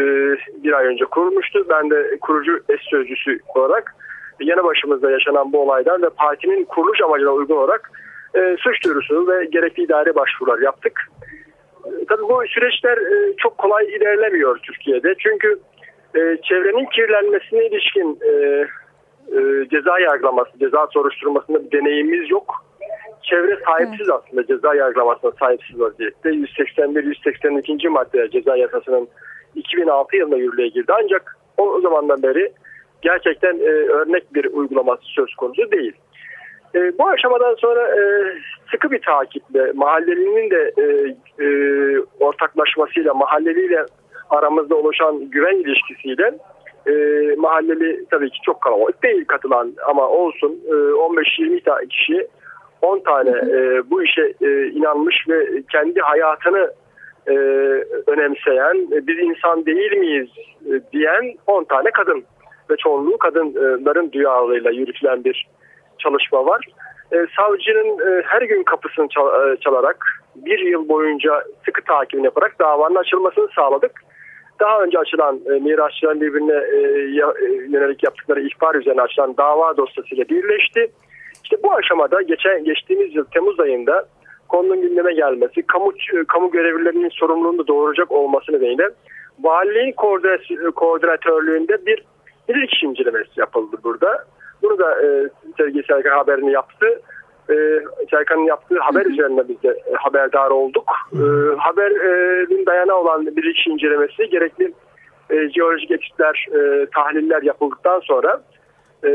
bir 0.63 0.73
ay 0.73 0.85
önce 0.85 1.05
kurulmuştu. 1.05 1.65
Ben 1.69 1.89
de 1.89 2.17
kurucu 2.21 2.59
eş 2.69 2.81
sözcüsü 2.81 3.39
olarak 3.55 3.95
yanı 4.39 4.63
başımızda 4.63 5.11
yaşanan 5.11 5.53
bu 5.53 5.61
olaydan 5.61 6.01
ve 6.01 6.09
partinin 6.09 6.65
kuruluş 6.65 7.01
amacına 7.01 7.31
uygun 7.31 7.55
olarak 7.55 7.91
e, 8.35 8.55
suç 8.59 8.83
duyurusu 8.83 9.27
ve 9.27 9.45
gerekli 9.45 9.83
idare 9.83 10.15
başvurular 10.15 10.59
yaptık. 10.59 11.01
E, 11.85 12.05
tabii 12.09 12.21
bu 12.21 12.43
süreçler 12.47 12.97
e, 12.97 13.35
çok 13.37 13.57
kolay 13.57 13.85
ilerlemiyor 13.85 14.57
Türkiye'de. 14.57 15.15
Çünkü 15.19 15.59
e, 16.15 16.37
çevrenin 16.43 16.85
kirlenmesine 16.85 17.67
ilişkin 17.67 18.19
e, 18.21 18.31
e, 19.31 19.67
ceza 19.69 19.99
yargılaması, 19.99 20.59
ceza 20.59 20.87
soruşturmasında 20.87 21.63
bir 21.63 21.71
deneyimimiz 21.71 22.29
yok. 22.29 22.55
Çevre 23.23 23.59
sahipsiz 23.65 24.09
aslında 24.09 24.45
ceza 24.45 24.75
yargılamasına 24.75 25.31
sahipsiz 25.39 25.79
vaziyette. 25.79 26.29
181-182. 26.29 27.89
madde 27.89 28.29
ceza 28.29 28.57
yasasının 28.57 29.07
2006 29.55 30.15
yılında 30.15 30.37
yürürlüğe 30.37 30.67
girdi. 30.67 30.91
Ancak 31.03 31.37
o 31.57 31.81
zamandan 31.81 32.23
beri 32.23 32.51
gerçekten 33.01 33.59
e, 33.59 33.69
örnek 33.69 34.33
bir 34.33 34.45
uygulaması 34.45 35.01
söz 35.03 35.35
konusu 35.35 35.71
değil. 35.71 35.93
E, 36.75 36.97
bu 36.97 37.07
aşamadan 37.07 37.55
sonra 37.55 37.87
e, 37.87 38.01
sıkı 38.71 38.91
bir 38.91 39.01
takiple 39.01 39.71
mahallelinin 39.71 40.49
de 40.49 40.73
e, 40.77 40.85
e, 41.43 41.47
ortaklaşmasıyla 42.19 43.13
mahalleliyle 43.13 43.85
aramızda 44.29 44.75
oluşan 44.75 45.29
güven 45.29 45.55
ilişkisiyle 45.55 46.33
e, 46.87 46.93
mahalleli 47.37 48.05
tabii 48.11 48.29
ki 48.29 48.39
çok 48.45 48.61
kalabalık 48.61 49.03
değil 49.03 49.25
katılan 49.25 49.73
ama 49.87 50.07
olsun 50.07 50.59
e, 50.67 50.71
15-20 50.71 51.87
kişi 51.87 52.27
10 52.81 52.99
tane 52.99 53.29
e, 53.29 53.89
bu 53.89 54.03
işe 54.03 54.33
e, 54.41 54.67
inanmış 54.67 55.15
ve 55.29 55.63
kendi 55.71 55.99
hayatını 55.99 56.71
e, 57.27 57.33
önemseyen 58.07 58.87
e, 58.91 59.07
biz 59.07 59.19
insan 59.19 59.65
değil 59.65 59.97
miyiz 59.97 60.29
e, 60.65 60.71
diyen 60.93 61.33
10 61.47 61.63
tane 61.63 61.91
kadın 61.91 62.23
ve 62.69 62.75
çoğunluğu 62.77 63.17
kadınların 63.17 64.11
duyarlılığıyla 64.11 64.71
yürütülen 64.71 65.23
bir 65.23 65.47
çalışma 65.97 66.45
var. 66.45 66.65
E, 67.11 67.17
savcının 67.37 67.99
e, 68.09 68.21
her 68.25 68.41
gün 68.41 68.63
kapısını 68.63 69.07
çal, 69.07 69.51
e, 69.51 69.57
çalarak 69.57 70.05
bir 70.35 70.59
yıl 70.59 70.89
boyunca 70.89 71.43
sıkı 71.65 71.81
takibini 71.81 72.25
yaparak 72.25 72.59
davanın 72.59 72.95
açılmasını 72.95 73.47
sağladık. 73.55 73.91
Daha 74.59 74.83
önce 74.83 74.99
açılan 74.99 75.39
e, 75.45 75.49
mirasçıların 75.49 76.21
birbirine 76.21 76.53
e, 76.53 76.77
e, 76.77 77.53
yönelik 77.69 78.03
yaptıkları 78.03 78.41
ihbar 78.41 78.75
üzerine 78.75 79.01
açılan 79.01 79.37
dava 79.37 79.77
dosyasıyla 79.77 80.29
birleşti. 80.29 80.91
İşte 81.43 81.57
bu 81.63 81.73
aşamada 81.73 82.21
geçen 82.21 82.63
geçtiğimiz 82.63 83.15
yıl 83.15 83.25
Temmuz 83.25 83.59
ayında 83.59 84.05
konunun 84.49 84.81
gündeme 84.81 85.13
gelmesi, 85.13 85.61
kamu 85.61 85.93
kamu 86.27 86.51
görevlilerinin 86.51 87.09
sorumluluğunu 87.09 87.67
doğuracak 87.67 88.11
olması 88.11 88.51
nedeniyle 88.51 88.89
valiliğin 89.43 89.91
koordinatörlüğünde 90.75 91.85
bir 91.85 92.03
bilirkişi 92.49 92.85
incelemesi 92.85 93.39
yapıldı 93.39 93.77
burada. 93.83 94.25
Bunu 94.61 94.79
da 94.79 95.05
e, 95.05 95.29
sevgili 95.57 95.83
Serkan 95.83 96.17
haberini 96.17 96.51
yaptı. 96.51 97.01
E, 97.49 97.55
Serkan'ın 98.11 98.45
yaptığı 98.45 98.79
haber 98.79 99.05
hı 99.05 99.09
hı. 99.09 99.13
üzerine 99.13 99.47
biz 99.49 99.63
de 99.63 99.69
e, 99.69 99.93
haberdar 99.93 100.49
olduk. 100.49 100.91
E, 101.13 101.23
haberin 101.57 102.65
dayanağı 102.65 102.97
olan 102.97 103.25
bilirkişi 103.25 103.69
incelemesi 103.69 104.29
gerekli 104.29 104.73
e, 105.29 105.49
jeolojik 105.49 105.91
etütler, 105.91 106.45
e, 106.51 106.87
tahliller 106.95 107.41
yapıldıktan 107.41 107.99
sonra 107.99 108.41
e, 109.05 109.09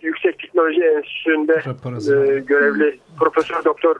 Yüksek 0.00 0.38
Teknoloji 0.38 0.82
Enstitüsü'nde 0.82 1.52
e, 1.52 2.40
görevli 2.40 2.98
Profesör 3.18 3.64
Doktor 3.64 3.96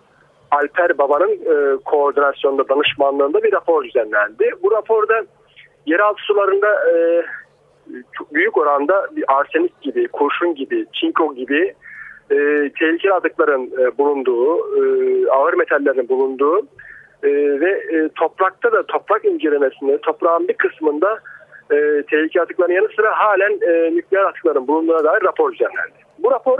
Alper 0.50 0.99
Baba'nın 0.99 1.33
e, 1.33 1.76
koordinasyonunda, 1.85 2.69
danışmanlığında 2.69 3.43
bir 3.43 3.53
rapor 3.53 3.85
düzenlendi. 3.85 4.50
Bu 4.62 4.71
raporda 4.71 5.25
yeraltı 5.87 6.23
sularında 6.23 6.91
e, 6.91 7.25
çok 8.12 8.35
büyük 8.35 8.57
oranda 8.57 9.07
bir 9.17 9.25
arsenik 9.29 9.83
gibi, 9.83 10.09
kurşun 10.09 10.55
gibi, 10.55 10.87
çinko 10.93 11.35
gibi 11.35 11.75
e, 12.31 12.37
tehlikeli 12.79 13.12
atıkların 13.12 13.71
e, 13.81 13.99
bulunduğu, 13.99 14.57
e, 14.57 14.83
ağır 15.31 15.55
metallerin 15.55 16.09
bulunduğu 16.09 16.59
e, 17.23 17.31
ve 17.61 17.71
e, 17.71 18.09
toprakta 18.09 18.73
da 18.73 18.87
toprak 18.87 19.25
incelemesinde 19.25 19.99
toprağın 19.99 20.49
bir 20.49 20.55
kısmında 20.55 21.19
e, 21.71 22.03
tehlike 22.11 22.43
atıklarının 22.43 22.75
yanı 22.75 22.88
sıra 22.97 23.19
halen 23.19 23.53
e, 23.53 23.97
nükleer 23.97 24.25
atıkların 24.25 24.69
bulunduğuna 24.69 25.05
dair 25.05 25.23
rapor 25.23 25.53
düzenlendi. 25.53 25.99
Bu 26.19 26.31
rapor 26.31 26.59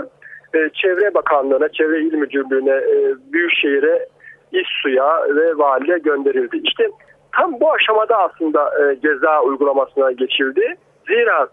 e, 0.55 0.69
Çevre 0.73 1.13
Bakanlığı'na, 1.13 1.69
Çevre 1.69 1.99
İl 1.99 2.13
Müdürlüğü'ne, 2.13 2.75
e, 2.75 3.15
Büyükşehir'e, 3.33 4.07
İSSU'ya 4.51 5.23
ve 5.35 5.57
valiliğe 5.57 5.97
gönderildi. 5.97 6.61
İşte 6.63 6.89
tam 7.35 7.59
bu 7.59 7.73
aşamada 7.73 8.17
aslında 8.17 8.71
e, 8.81 9.01
ceza 9.01 9.41
uygulamasına 9.41 10.11
geçildi. 10.11 10.75
Zira 11.07 11.47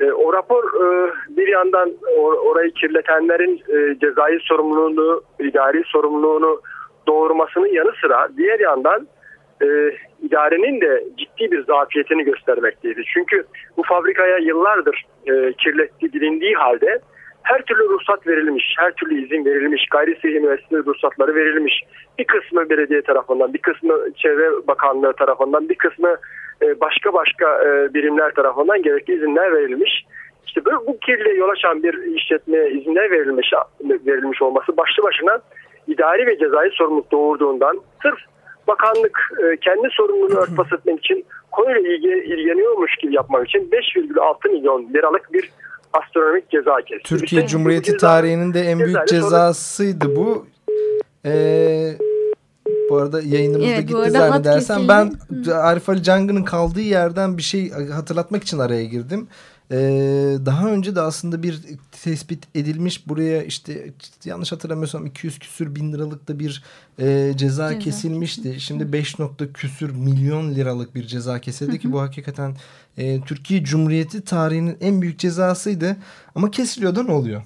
e, 0.00 0.12
o 0.12 0.32
rapor 0.32 0.64
e, 0.64 1.12
bir 1.28 1.48
yandan 1.48 1.92
or, 2.16 2.32
orayı 2.32 2.70
kirletenlerin 2.70 3.62
e, 3.68 3.98
cezai 3.98 4.38
sorumluluğunu, 4.40 5.22
idari 5.40 5.82
sorumluluğunu 5.86 6.60
doğurmasının 7.06 7.66
yanı 7.66 7.92
sıra 8.00 8.28
diğer 8.36 8.60
yandan 8.60 9.08
e, 9.62 9.66
idarenin 10.22 10.80
de 10.80 11.04
ciddi 11.16 11.50
bir 11.50 11.64
zafiyetini 11.64 12.24
göstermekteydi. 12.24 13.02
Çünkü 13.14 13.44
bu 13.76 13.82
fabrikaya 13.82 14.38
yıllardır 14.38 15.04
e, 15.26 15.52
kirletti 15.52 16.12
bilindiği 16.12 16.54
halde 16.54 17.00
her 17.42 17.62
türlü 17.62 17.88
ruhsat 17.88 18.26
verilmiş, 18.26 18.74
her 18.78 18.92
türlü 18.92 19.24
izin 19.24 19.44
verilmiş, 19.44 19.86
gayri 19.90 20.18
sihir 20.22 20.34
üniversite 20.34 20.76
ruhsatları 20.76 21.34
verilmiş. 21.34 21.82
Bir 22.18 22.24
kısmı 22.24 22.70
belediye 22.70 23.02
tarafından, 23.02 23.54
bir 23.54 23.58
kısmı 23.58 23.98
Çevre 24.16 24.66
Bakanlığı 24.66 25.12
tarafından, 25.12 25.68
bir 25.68 25.74
kısmı 25.74 26.16
başka 26.60 27.12
başka 27.12 27.64
e, 27.64 27.94
birimler 27.94 28.30
tarafından 28.34 28.82
gerekli 28.82 29.14
izinler 29.14 29.52
verilmiş. 29.52 30.06
İşte 30.46 30.64
bu, 30.64 30.86
bu 30.86 30.98
kirliliğe 30.98 31.34
yol 31.34 31.48
açan 31.48 31.82
bir 31.82 32.16
işletmeye 32.16 32.70
izinler 32.70 33.10
verilmiş, 33.10 33.52
verilmiş 34.06 34.42
olması 34.42 34.76
başlı 34.76 35.02
başına 35.02 35.38
idari 35.86 36.26
ve 36.26 36.38
cezai 36.38 36.70
sorumluluk 36.72 37.10
doğurduğundan 37.10 37.80
sırf 38.02 38.18
bakanlık 38.68 39.18
e, 39.42 39.56
kendi 39.56 39.88
sorumluluğunu 39.90 40.38
örtbas 40.38 40.72
etmek 40.72 40.98
için 40.98 41.24
konuyla 41.52 41.80
ilgi, 41.80 42.08
ilgileniyormuş 42.08 42.96
gibi 42.96 43.14
yapmak 43.14 43.48
için 43.48 43.70
5,6 43.72 44.52
milyon 44.52 44.88
liralık 44.94 45.32
bir 45.32 45.50
astronomik 45.92 46.50
ceza 46.50 46.76
kesti. 46.76 47.08
Türkiye 47.08 47.42
işte, 47.42 47.52
Cumhuriyeti 47.52 47.96
tarihinin 47.96 48.54
de 48.54 48.60
en 48.60 48.78
büyük 48.78 49.08
cezasıydı 49.08 50.16
bu. 50.16 50.46
Ee, 51.26 51.92
bu 52.90 52.96
arada 52.96 53.22
yayınımızda 53.22 53.70
evet, 53.70 53.88
gitti 53.88 54.10
zannedersem. 54.10 54.88
Ben 54.88 55.12
Arif 55.52 55.88
Ali 55.88 56.02
Cangı'nın 56.02 56.42
kaldığı 56.42 56.80
yerden 56.80 57.38
bir 57.38 57.42
şey 57.42 57.70
hatırlatmak 57.70 58.42
için 58.42 58.58
araya 58.58 58.84
girdim. 58.84 59.28
Ee, 59.70 60.36
daha 60.46 60.68
önce 60.68 60.96
de 60.96 61.00
aslında 61.00 61.42
bir 61.42 61.60
tespit 62.02 62.44
edilmiş 62.54 63.08
buraya 63.08 63.42
işte 63.42 63.92
yanlış 64.24 64.52
hatırlamıyorsam 64.52 65.06
200 65.06 65.38
küsür 65.38 65.74
bin 65.74 65.92
liralık 65.92 66.28
da 66.28 66.38
bir 66.38 66.62
e, 66.98 67.32
ceza, 67.36 67.36
ceza 67.36 67.78
kesilmişti. 67.78 68.60
Şimdi 68.60 68.92
5 68.92 69.18
nokta 69.18 69.52
küsür 69.52 69.90
milyon 69.90 70.54
liralık 70.54 70.94
bir 70.94 71.06
ceza 71.06 71.40
kesildi 71.40 71.78
ki 71.80 71.92
bu 71.92 72.00
hakikaten 72.00 72.56
e, 72.98 73.20
Türkiye 73.20 73.64
Cumhuriyeti 73.64 74.24
tarihinin 74.24 74.76
en 74.80 75.02
büyük 75.02 75.18
cezasıydı. 75.18 75.96
Ama 76.34 76.50
kesiliyor 76.50 76.96
da 76.96 77.02
ne 77.02 77.12
oluyor? 77.12 77.42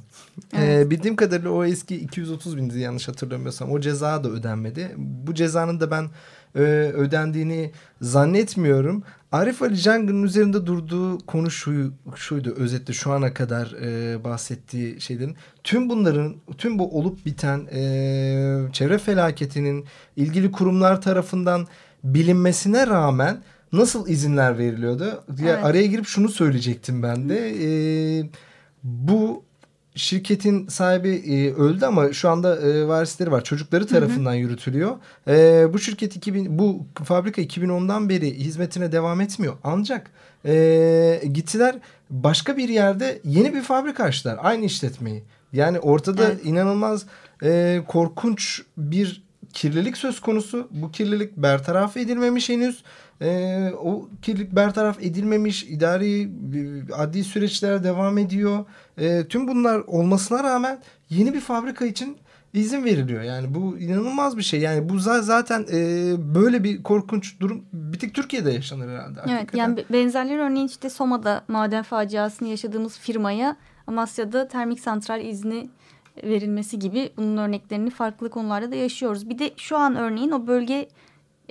Ee, 0.52 0.58
evet. 0.58 0.86
Ee, 0.86 0.90
bildiğim 0.90 1.16
kadarıyla 1.16 1.50
o 1.50 1.64
eski 1.64 1.96
230 1.96 2.56
bindi 2.56 2.78
yanlış 2.78 3.08
hatırlamıyorsam. 3.08 3.70
O 3.70 3.80
ceza 3.80 4.24
da 4.24 4.28
ödenmedi. 4.28 4.94
Bu 4.96 5.34
cezanın 5.34 5.80
da 5.80 5.90
ben 5.90 6.10
e, 6.54 6.60
ödendiğini 6.94 7.70
zannetmiyorum. 8.00 9.02
Arif 9.32 9.62
Ali 9.62 9.80
Cang'ın 9.80 10.22
üzerinde 10.22 10.66
durduğu 10.66 11.18
konu 11.18 11.50
şu, 11.50 11.92
şuydu 12.16 12.54
özetle 12.56 12.94
şu 12.94 13.12
ana 13.12 13.34
kadar 13.34 13.72
e, 13.82 14.24
bahsettiği 14.24 15.00
şeylerin. 15.00 15.36
Tüm 15.64 15.88
bunların, 15.88 16.36
tüm 16.58 16.78
bu 16.78 16.98
olup 16.98 17.26
biten 17.26 17.66
e, 17.72 18.72
çevre 18.72 18.98
felaketinin 18.98 19.84
ilgili 20.16 20.52
kurumlar 20.52 21.02
tarafından 21.02 21.66
bilinmesine 22.04 22.86
rağmen 22.86 23.42
nasıl 23.72 24.08
izinler 24.08 24.58
veriliyordu? 24.58 25.24
Evet. 25.28 25.40
Ya 25.40 25.62
araya 25.62 25.86
girip 25.86 26.06
şunu 26.06 26.28
söyleyecektim 26.28 27.02
ben 27.02 27.28
de. 27.28 27.54
E, 27.64 28.30
bu 28.82 29.44
şirketin 29.94 30.66
sahibi 30.66 31.08
e, 31.08 31.54
öldü 31.54 31.84
ama 31.84 32.12
şu 32.12 32.28
anda 32.28 32.56
e, 32.56 32.88
varisleri 32.88 33.30
var. 33.30 33.44
Çocukları 33.44 33.86
tarafından 33.86 34.30
hı 34.30 34.34
hı. 34.34 34.40
yürütülüyor. 34.40 34.96
E, 35.28 35.66
bu 35.72 35.78
şirket 35.78 36.16
2000 36.16 36.58
bu 36.58 36.86
fabrika 37.04 37.42
2010'dan 37.42 38.08
beri 38.08 38.38
hizmetine 38.38 38.92
devam 38.92 39.20
etmiyor. 39.20 39.54
Ancak 39.64 40.10
e, 40.44 41.22
gittiler 41.32 41.76
başka 42.10 42.56
bir 42.56 42.68
yerde 42.68 43.20
yeni 43.24 43.54
bir 43.54 43.62
fabrika 43.62 44.04
açtılar. 44.04 44.38
Aynı 44.42 44.64
işletmeyi. 44.64 45.22
Yani 45.52 45.80
ortada 45.80 46.24
evet. 46.24 46.44
inanılmaz 46.44 47.06
e, 47.42 47.82
korkunç 47.88 48.62
bir 48.76 49.22
kirlilik 49.52 49.96
söz 49.96 50.20
konusu. 50.20 50.68
Bu 50.70 50.90
kirlilik 50.90 51.36
bertaraf 51.36 51.96
edilmemiş 51.96 52.48
henüz. 52.48 52.82
E, 53.22 53.70
o 53.82 54.08
kirlilik 54.22 54.52
bertaraf 54.52 55.02
edilmemiş. 55.02 55.62
idari 55.62 56.30
adli 56.96 57.24
süreçler 57.24 57.84
devam 57.84 58.18
ediyor. 58.18 58.64
E, 58.98 59.26
tüm 59.28 59.48
bunlar 59.48 59.78
olmasına 59.78 60.44
rağmen 60.44 60.78
yeni 61.10 61.34
bir 61.34 61.40
fabrika 61.40 61.86
için 61.86 62.16
izin 62.54 62.84
veriliyor. 62.84 63.22
Yani 63.22 63.54
bu 63.54 63.78
inanılmaz 63.78 64.36
bir 64.36 64.42
şey. 64.42 64.60
Yani 64.60 64.88
bu 64.88 64.98
zaten 64.98 65.66
e, 65.72 66.14
böyle 66.34 66.64
bir 66.64 66.82
korkunç 66.82 67.40
durum 67.40 67.64
bir 67.72 67.98
tek 67.98 68.14
Türkiye'de 68.14 68.50
yaşanır 68.52 68.88
herhalde. 68.88 69.20
Evet 69.24 69.40
hakikaten. 69.40 69.58
yani 69.58 69.84
benzerleri 69.92 70.38
örneğin 70.38 70.66
işte 70.66 70.90
Soma'da 70.90 71.44
maden 71.48 71.82
faciasını 71.82 72.48
yaşadığımız 72.48 72.98
firmaya 72.98 73.56
Amasya'da 73.86 74.48
termik 74.48 74.80
santral 74.80 75.24
izni 75.24 75.68
verilmesi 76.24 76.78
gibi 76.78 77.12
bunun 77.16 77.36
örneklerini 77.36 77.90
farklı 77.90 78.30
konularda 78.30 78.72
da 78.72 78.76
yaşıyoruz. 78.76 79.28
Bir 79.28 79.38
de 79.38 79.50
şu 79.56 79.76
an 79.76 79.96
örneğin 79.96 80.30
o 80.30 80.46
bölge 80.46 80.88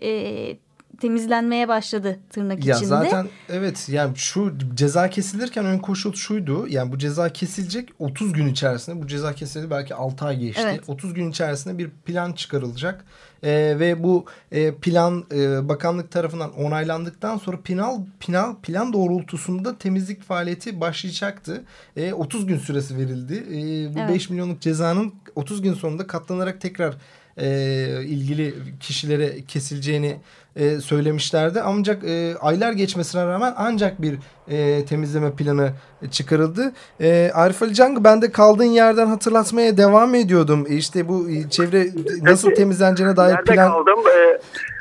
e, 0.01 0.57
temizlenmeye 0.99 1.67
başladı 1.67 2.19
tırnak 2.29 2.65
ya 2.65 2.75
içinde. 2.75 2.93
Ya 2.93 2.99
zaten 2.99 3.27
evet 3.49 3.89
yani 3.89 4.17
şu 4.17 4.53
ceza 4.73 5.09
kesilirken 5.09 5.65
ön 5.65 5.77
koşul 5.77 6.13
şuydu. 6.13 6.67
Yani 6.67 6.91
bu 6.91 6.97
ceza 6.97 7.29
kesilecek 7.29 7.89
30 7.99 8.33
gün 8.33 8.47
içerisinde 8.47 9.01
bu 9.01 9.07
ceza 9.07 9.33
kesildi 9.33 9.69
belki 9.69 9.95
6 9.95 10.25
ay 10.25 10.39
geçti. 10.39 10.61
Evet. 10.65 10.83
30 10.87 11.13
gün 11.13 11.31
içerisinde 11.31 11.77
bir 11.77 11.89
plan 11.89 12.33
çıkarılacak. 12.33 13.05
E, 13.43 13.51
ve 13.79 14.03
bu 14.03 14.25
e, 14.51 14.75
plan 14.75 15.25
e, 15.31 15.69
bakanlık 15.69 16.11
tarafından 16.11 16.53
onaylandıktan 16.53 17.37
sonra 17.37 17.61
plan 17.61 18.07
plan 18.19 18.61
plan 18.61 18.93
doğrultusunda 18.93 19.77
temizlik 19.77 20.23
faaliyeti 20.23 20.81
başlayacaktı. 20.81 21.63
E, 21.97 22.13
30 22.13 22.45
gün 22.45 22.57
süresi 22.57 22.97
verildi. 22.97 23.33
E, 23.33 23.95
bu 23.95 23.99
evet. 23.99 24.09
5 24.09 24.29
milyonluk 24.29 24.61
cezanın 24.61 25.13
30 25.35 25.61
gün 25.61 25.73
sonunda 25.73 26.07
katlanarak 26.07 26.61
tekrar 26.61 26.95
e, 27.37 28.03
ilgili 28.05 28.53
kişilere 28.79 29.45
kesileceğini 29.45 30.17
e, 30.59 30.79
söylemişlerdi. 30.79 31.61
Ancak 31.61 32.03
e, 32.03 32.35
aylar 32.41 32.71
geçmesine 32.71 33.25
rağmen 33.25 33.53
ancak 33.57 34.01
bir 34.01 34.19
e, 34.47 34.85
temizleme 34.85 35.31
planı 35.31 35.71
çıkarıldı. 36.11 36.71
E, 37.01 37.31
Arif 37.33 37.63
Ali 37.63 37.73
Cangı 37.73 38.03
ben 38.03 38.21
de 38.21 38.31
kaldığın 38.31 38.63
yerden 38.63 39.07
hatırlatmaya 39.07 39.77
devam 39.77 40.15
ediyordum. 40.15 40.65
E, 40.69 40.75
işte 40.75 41.07
bu 41.07 41.27
çevre 41.49 41.87
nasıl 42.21 42.51
temizleneceğine 42.51 43.15
dair 43.15 43.33
Nerede 43.33 43.53
plan... 43.53 43.71
kaldım? 43.71 43.99
E, 43.99 44.39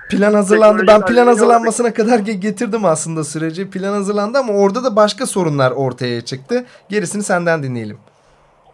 plan 0.08 0.34
hazırlandı. 0.34 0.86
Ben 0.86 1.06
plan 1.06 1.26
hazırlanmasına 1.26 1.94
kadar 1.94 2.18
getirdim 2.18 2.84
aslında 2.84 3.24
süreci. 3.24 3.70
Plan 3.70 3.92
hazırlandı 3.92 4.38
ama 4.38 4.52
orada 4.52 4.84
da 4.84 4.96
başka 4.96 5.26
sorunlar 5.26 5.70
ortaya 5.70 6.20
çıktı. 6.20 6.64
Gerisini 6.88 7.22
senden 7.22 7.62
dinleyelim. 7.62 7.98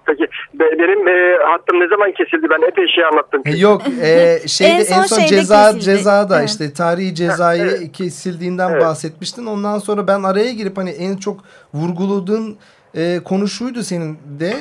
Peki 0.06 0.26
benim 0.54 1.08
e, 1.08 1.38
hattım 1.44 1.80
ne 1.80 1.88
zaman 1.88 2.12
kesildi? 2.12 2.46
Ben 2.50 2.68
epey 2.68 2.86
şey 2.94 3.04
anlattım. 3.04 3.42
Çünkü. 3.46 3.60
Yok 3.60 3.82
e, 4.02 4.38
şeyde 4.46 4.72
en 4.72 4.82
son, 4.82 5.02
en 5.02 5.02
son 5.02 5.26
ceza 5.26 5.64
kesildi. 5.64 5.84
cezada 5.84 6.38
evet. 6.38 6.48
işte 6.48 6.72
tarihi 6.72 7.14
cezayı 7.14 7.62
evet. 7.62 7.92
kesildiğinden 7.92 8.70
evet. 8.70 8.82
bahsetmiştin. 8.82 9.46
Ondan 9.46 9.78
sonra 9.78 10.06
ben 10.06 10.22
araya 10.22 10.52
girip 10.52 10.76
hani 10.76 10.90
en 10.90 11.16
çok 11.16 11.40
vurguladığın 11.74 12.58
e, 12.96 13.20
konu 13.24 13.48
şuydu 13.48 13.82
senin 13.82 14.18
de 14.40 14.54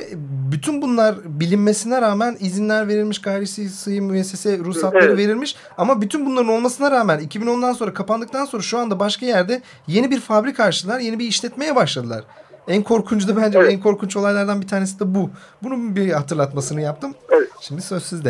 bütün 0.51 0.81
bunlar 0.81 1.15
bilinmesine 1.25 2.01
rağmen 2.01 2.37
izinler 2.39 2.87
verilmiş 2.87 3.21
gayri 3.21 3.47
sihir 3.47 3.99
müessese 3.99 4.57
ruhsatları 4.57 5.05
evet. 5.05 5.17
verilmiş 5.17 5.55
ama 5.77 6.01
bütün 6.01 6.25
bunların 6.25 6.49
olmasına 6.49 6.91
rağmen 6.91 7.19
2010'dan 7.19 7.73
sonra 7.73 7.93
kapandıktan 7.93 8.45
sonra 8.45 8.63
şu 8.63 8.77
anda 8.77 8.99
başka 8.99 9.25
yerde 9.25 9.61
yeni 9.87 10.11
bir 10.11 10.19
fabrika 10.19 10.63
açtılar 10.63 10.99
yeni 10.99 11.19
bir 11.19 11.25
işletmeye 11.25 11.75
başladılar. 11.75 12.23
En 12.67 12.83
korkuncu 12.83 13.27
da 13.27 13.41
bence 13.41 13.59
evet. 13.59 13.73
en 13.73 13.79
korkunç 13.79 14.17
olaylardan 14.17 14.61
bir 14.61 14.67
tanesi 14.67 14.99
de 14.99 15.03
bu. 15.07 15.29
Bunun 15.63 15.95
bir 15.95 16.11
hatırlatmasını 16.11 16.81
yaptım. 16.81 17.11
Evet. 17.31 17.49
Şimdi 17.61 17.81
söz 17.81 18.03
sizde. 18.03 18.29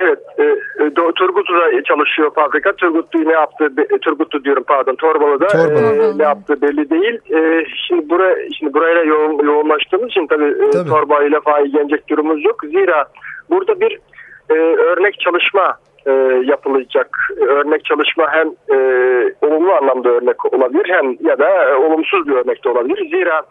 Evet. 0.00 0.18
E, 0.38 0.42
e 0.84 0.90
Turgutlu'da 0.94 1.82
çalışıyor 1.82 2.34
fabrika. 2.34 2.72
Turgutlu 2.72 3.28
ne 3.28 3.32
yaptı? 3.32 3.72
E, 3.94 3.98
Turgutlu 3.98 4.44
diyorum 4.44 4.64
pardon. 4.66 4.94
Torbalı'da 4.94 5.46
Torbalı. 5.46 6.14
e, 6.14 6.18
ne 6.18 6.22
yaptı 6.22 6.62
belli 6.62 6.90
değil. 6.90 7.18
E, 7.34 7.64
şimdi 7.88 8.10
buraya 8.10 8.36
şimdi 8.58 8.74
buraya 8.74 9.04
yoğun, 9.04 9.46
yoğunlaştığımız 9.46 10.10
için 10.10 10.26
tabii, 10.26 10.54
tabii. 10.72 10.88
E, 10.88 10.90
Torbalı 10.90 11.28
ile 11.28 11.40
fail 11.40 11.72
gelecek 11.72 12.08
durumumuz 12.08 12.44
yok. 12.44 12.56
Zira 12.64 13.04
burada 13.50 13.80
bir 13.80 13.98
e, 14.50 14.54
örnek 14.54 15.20
çalışma 15.20 15.78
e, 16.06 16.12
yapılacak 16.44 17.18
örnek 17.40 17.84
çalışma 17.84 18.26
hem 18.32 18.48
e, 18.48 18.76
olumlu 19.42 19.72
anlamda 19.72 20.08
örnek 20.08 20.54
olabilir 20.54 20.84
hem 20.88 21.16
ya 21.20 21.38
da 21.38 21.70
e, 21.70 21.74
olumsuz 21.74 22.28
bir 22.28 22.32
örnek 22.32 22.64
de 22.64 22.68
olabilir. 22.68 23.10
Zira 23.10 23.42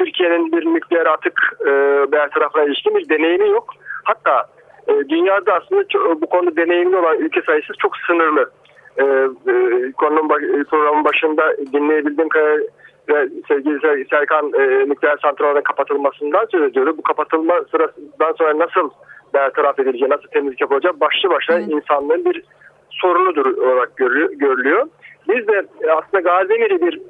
Türkiye'nin 0.00 0.52
bir 0.52 0.74
nükleer 0.74 1.06
atık 1.06 1.40
e, 1.60 1.72
bertarafına 2.12 2.64
ilişkin 2.64 2.94
bir 2.94 3.08
deneyimi 3.08 3.48
yok. 3.48 3.74
Hatta 4.04 4.46
e, 4.88 5.08
dünyada 5.08 5.54
aslında 5.54 5.82
bu 6.20 6.26
konuda 6.26 6.56
deneyimli 6.56 6.96
olan 6.96 7.18
ülke 7.18 7.42
sayısı 7.42 7.72
çok 7.78 7.96
sınırlı. 8.06 8.50
E, 8.96 9.04
e, 9.52 9.92
konunun 9.92 10.28
programın 10.70 11.04
başında 11.04 11.56
dinleyebildiğim 11.72 12.28
kadar 12.28 12.60
ve 13.08 13.28
sevgili 13.48 14.06
Serkan 14.10 14.52
e, 14.52 14.88
nükleer 14.88 15.18
santralların 15.22 15.62
kapatılmasından 15.62 16.46
söz 16.50 16.62
ediyordu. 16.62 16.94
Bu 16.98 17.02
kapatılma 17.02 17.54
sırasından 17.70 18.32
sonra 18.38 18.58
nasıl 18.58 18.90
bertaraf 19.34 19.78
edileceği, 19.78 20.10
nasıl 20.10 20.28
temizlik 20.28 20.60
yapılacağı 20.60 21.00
başlı 21.00 21.30
başına 21.30 21.56
evet. 21.56 21.68
insanlığın 21.70 22.24
bir 22.24 22.44
sorunudur 22.90 23.56
olarak 23.56 23.96
görülüyor. 23.96 24.86
Biz 25.28 25.48
de 25.48 25.66
aslında 25.90 26.20
Gazimir'i 26.20 26.80
bir 26.80 27.00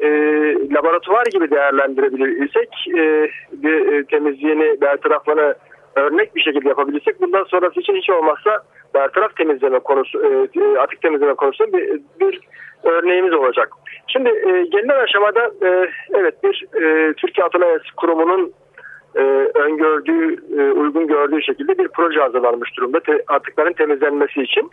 e, 0.00 0.08
laboratuvar 0.74 1.26
gibi 1.32 1.50
değerlendirebilirsek 1.50 2.68
e, 2.88 3.30
bir 3.52 3.92
e, 3.92 4.04
temizliğini, 4.04 4.80
bertarafını 4.80 5.54
örnek 5.96 6.36
bir 6.36 6.40
şekilde 6.40 6.68
yapabilirsek 6.68 7.20
bundan 7.20 7.44
sonrası 7.44 7.80
için 7.80 7.96
hiç 7.96 8.10
olmazsa 8.10 8.62
bertaraf 8.94 9.36
temizleme 9.36 9.78
konusu, 9.78 10.18
e, 10.22 10.60
e 10.60 10.78
atık 10.78 11.02
temizleme 11.02 11.34
konusu 11.34 11.72
bir, 11.72 12.00
bir 12.20 12.40
örneğimiz 12.82 13.32
olacak. 13.32 13.68
Şimdi 14.06 14.28
e, 14.28 14.62
gelinen 14.62 15.04
aşamada 15.04 15.50
e, 15.62 15.90
evet 16.14 16.44
bir 16.44 16.66
e, 16.82 17.12
Türkiye 17.12 17.46
Enerjisi 17.54 17.96
Kurumu'nun 17.96 18.52
e, 19.16 19.20
öngördüğü, 19.54 20.36
e, 20.60 20.72
uygun 20.72 21.06
gördüğü 21.06 21.42
şekilde 21.42 21.78
bir 21.78 21.88
proje 21.88 22.20
hazırlanmış 22.20 22.76
durumda 22.76 23.00
te, 23.00 23.24
atıkların 23.28 23.72
temizlenmesi 23.72 24.42
için. 24.42 24.70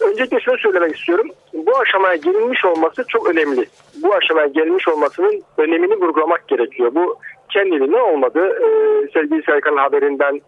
Öncelikle 0.00 0.40
şunu 0.40 0.58
söylemek 0.58 0.96
istiyorum. 0.96 1.28
Bu 1.54 1.78
aşamaya 1.78 2.16
gelinmiş 2.16 2.64
olması 2.64 3.04
çok 3.08 3.30
önemli. 3.30 3.66
Bu 4.02 4.14
aşamaya 4.14 4.46
gelinmiş 4.46 4.88
olmasının 4.88 5.42
önemini 5.58 5.94
vurgulamak 5.94 6.48
gerekiyor. 6.48 6.90
Bu 6.94 7.16
kendiliğine 7.52 8.02
olmadı. 8.02 8.58
Ee, 8.60 9.08
sevgili 9.14 9.42
Serkan'ın 9.42 9.76
haberinden, 9.76 10.40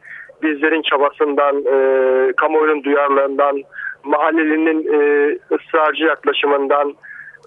bizlerin 0.42 0.82
çabasından, 0.82 1.56
e, 1.56 2.32
kamuoyunun 2.32 2.84
duyarlılığından, 2.84 3.62
mahallelinin 4.04 4.80
e, 4.92 4.98
ısrarcı 5.54 6.04
yaklaşımından, 6.04 6.94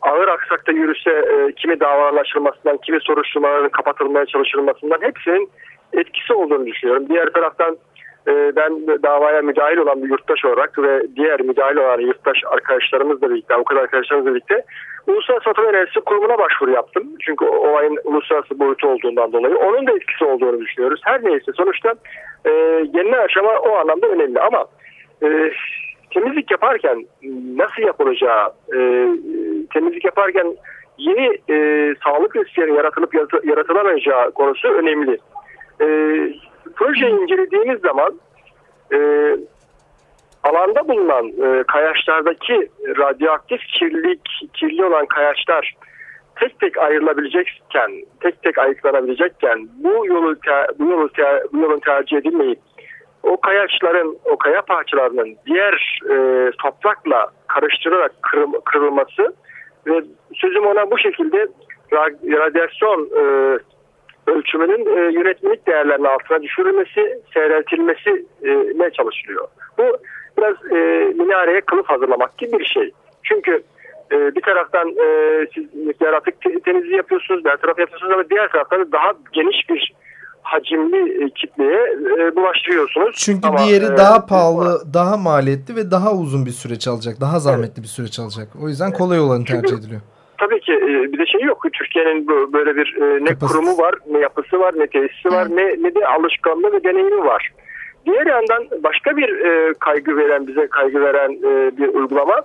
ağır 0.01 0.27
aksakta 0.27 0.71
yürüse 0.71 1.11
e, 1.11 1.51
kimi 1.51 1.79
davaların 1.79 2.17
açılmasından, 2.17 2.77
kimi 2.77 2.99
soruşturmaların 3.01 3.69
kapatılmaya 3.69 4.25
çalışılmasından 4.25 5.01
hepsinin 5.01 5.49
etkisi 5.93 6.33
olduğunu 6.33 6.65
düşünüyorum. 6.65 7.09
Diğer 7.09 7.25
taraftan 7.25 7.77
ee, 8.27 8.55
ben 8.55 8.87
davaya 9.03 9.41
müdahil 9.41 9.77
olan 9.77 10.03
bir 10.03 10.09
yurttaş 10.09 10.45
olarak 10.45 10.79
ve 10.79 11.01
diğer 11.15 11.41
müdahil 11.41 11.77
olan 11.77 11.99
yurttaş 11.99 12.37
arkadaşlarımızla 12.45 13.29
birlikte, 13.29 13.55
avukat 13.55 13.77
arkadaşlarımızla 13.77 14.31
birlikte 14.31 14.63
Uluslararası 15.07 15.49
Atom 15.49 15.69
Enerjisi 15.69 15.99
Kurumu'na 15.99 16.37
başvuru 16.37 16.71
yaptım. 16.71 17.03
Çünkü 17.21 17.45
olayın 17.45 17.97
uluslararası 18.03 18.59
boyutu 18.59 18.87
olduğundan 18.87 19.33
dolayı. 19.33 19.57
Onun 19.57 19.87
da 19.87 19.91
etkisi 19.91 20.25
olduğunu 20.25 20.59
düşünüyoruz. 20.61 21.01
Her 21.03 21.23
neyse 21.23 21.51
sonuçta 21.57 21.93
e, 22.45 22.51
gelinen 22.93 23.25
aşama 23.25 23.49
o 23.49 23.75
anlamda 23.75 24.07
önemli 24.07 24.39
ama 24.39 24.65
e, 25.23 25.51
temizlik 26.13 26.51
yaparken 26.51 27.05
nasıl 27.57 27.81
yapılacağı, 27.81 28.47
e, 28.73 28.79
temizlik 29.73 30.05
yaparken 30.05 30.55
yeni 30.97 31.37
e, 31.49 31.95
sağlık 32.03 32.35
riskleri 32.35 32.73
yaratılıp 32.73 33.13
yaratılamayacağı 33.43 34.31
konusu 34.31 34.67
önemli. 34.67 35.17
E, 35.81 35.87
projeyi 36.75 37.21
incelediğimiz 37.21 37.81
zaman 37.81 38.19
e, 38.93 38.99
alanda 40.43 40.87
bulunan 40.87 41.27
e, 41.27 41.63
kayaçlardaki 41.63 42.69
radyoaktif 42.97 43.61
kirlilik, 43.79 44.21
kirli 44.53 44.85
olan 44.85 45.05
kayaçlar 45.05 45.75
tek 46.35 46.59
tek 46.59 46.77
ayrılabilecekken, 46.77 47.91
tek 48.19 48.43
tek 48.43 48.57
ayıklanabilecekken 48.57 49.67
bu 49.77 50.05
yolu 50.05 50.35
bu 50.79 50.83
yolu 50.83 51.09
bu 51.53 51.59
yolun 51.59 51.79
tercih 51.79 52.17
edilmeyip 52.17 52.59
o 53.23 53.41
kayaçların, 53.41 54.17
o 54.25 54.37
kaya 54.37 54.61
parçalarının 54.61 55.35
diğer 55.45 55.99
e, 56.09 56.51
toprakla 56.51 57.27
karıştırarak 57.47 58.11
kırıl, 58.21 58.53
kırılması 58.65 59.33
ve 59.87 60.03
sözüm 60.35 60.65
ona 60.65 60.91
bu 60.91 60.97
şekilde 60.97 61.47
radyasyon 62.23 63.09
e, 63.19 63.23
ölçümünün 64.27 64.85
e, 64.97 65.11
yönetmelik 65.13 65.67
değerlerinin 65.67 66.05
altına 66.05 66.41
düşürülmesi, 66.43 67.21
seyreltilmesi 67.33 68.25
ne 68.75 68.89
çalışılıyor. 68.89 69.47
Bu 69.77 69.83
biraz 70.37 70.55
e, 70.71 70.77
minareye 71.13 71.61
kılıf 71.61 71.85
hazırlamak 71.85 72.37
gibi 72.37 72.59
bir 72.59 72.65
şey. 72.65 72.91
Çünkü 73.23 73.63
e, 74.11 74.35
bir 74.35 74.41
taraftan 74.41 74.87
e, 74.87 75.47
siz 75.55 75.65
yaratık 76.01 76.63
temizliği 76.65 76.95
yapıyorsunuz, 76.95 77.45
bir 77.45 77.49
taraf 77.49 77.79
yapıyorsunuz 77.79 78.13
ama 78.13 78.29
diğer 78.29 78.51
taraftan 78.51 78.91
daha 78.91 79.11
geniş 79.33 79.69
bir 79.69 79.93
hacimli 80.41 81.23
e, 81.23 81.29
kitleye 81.29 81.81
e, 82.19 82.35
bulaştırıyorsunuz. 82.35 83.15
Çünkü 83.15 83.47
Ama, 83.47 83.57
diğeri 83.57 83.85
e, 83.85 83.97
daha 83.97 84.25
pahalı, 84.25 84.81
e, 84.89 84.93
daha 84.93 85.17
maliyetli 85.17 85.75
ve 85.75 85.91
daha 85.91 86.13
uzun 86.13 86.45
bir 86.45 86.51
süreç 86.51 86.87
alacak. 86.87 87.21
Daha 87.21 87.39
zahmetli 87.39 87.73
evet. 87.73 87.83
bir 87.83 87.87
süreç 87.87 88.19
alacak. 88.19 88.47
O 88.63 88.67
yüzden 88.67 88.91
kolay 88.91 89.19
olanı 89.19 89.45
tercih 89.45 89.77
ediliyor 89.77 90.01
tabii 90.37 90.59
ki 90.59 90.73
e, 90.73 91.13
bir 91.13 91.19
de 91.19 91.25
şey 91.25 91.41
yok. 91.41 91.65
Türkiye'nin 91.73 92.27
böyle 92.27 92.75
bir 92.75 92.95
e, 93.01 93.25
ne 93.25 93.35
kurumu 93.39 93.77
var, 93.77 93.95
ne 94.11 94.19
yapısı 94.19 94.59
var, 94.59 94.73
ne 94.77 94.87
tesisi 94.87 95.29
var, 95.29 95.47
ne, 95.49 95.65
ne 95.83 95.95
de 95.95 96.07
alışkanlığı 96.07 96.73
ve 96.73 96.83
deneyimi 96.83 97.25
var. 97.25 97.51
Diğer 98.05 98.25
yandan 98.25 98.67
başka 98.83 99.17
bir 99.17 99.45
e, 99.45 99.73
kaygı 99.79 100.17
veren, 100.17 100.47
bize 100.47 100.67
kaygı 100.67 101.01
veren 101.01 101.31
bir 101.77 101.87
uygulama 101.87 102.41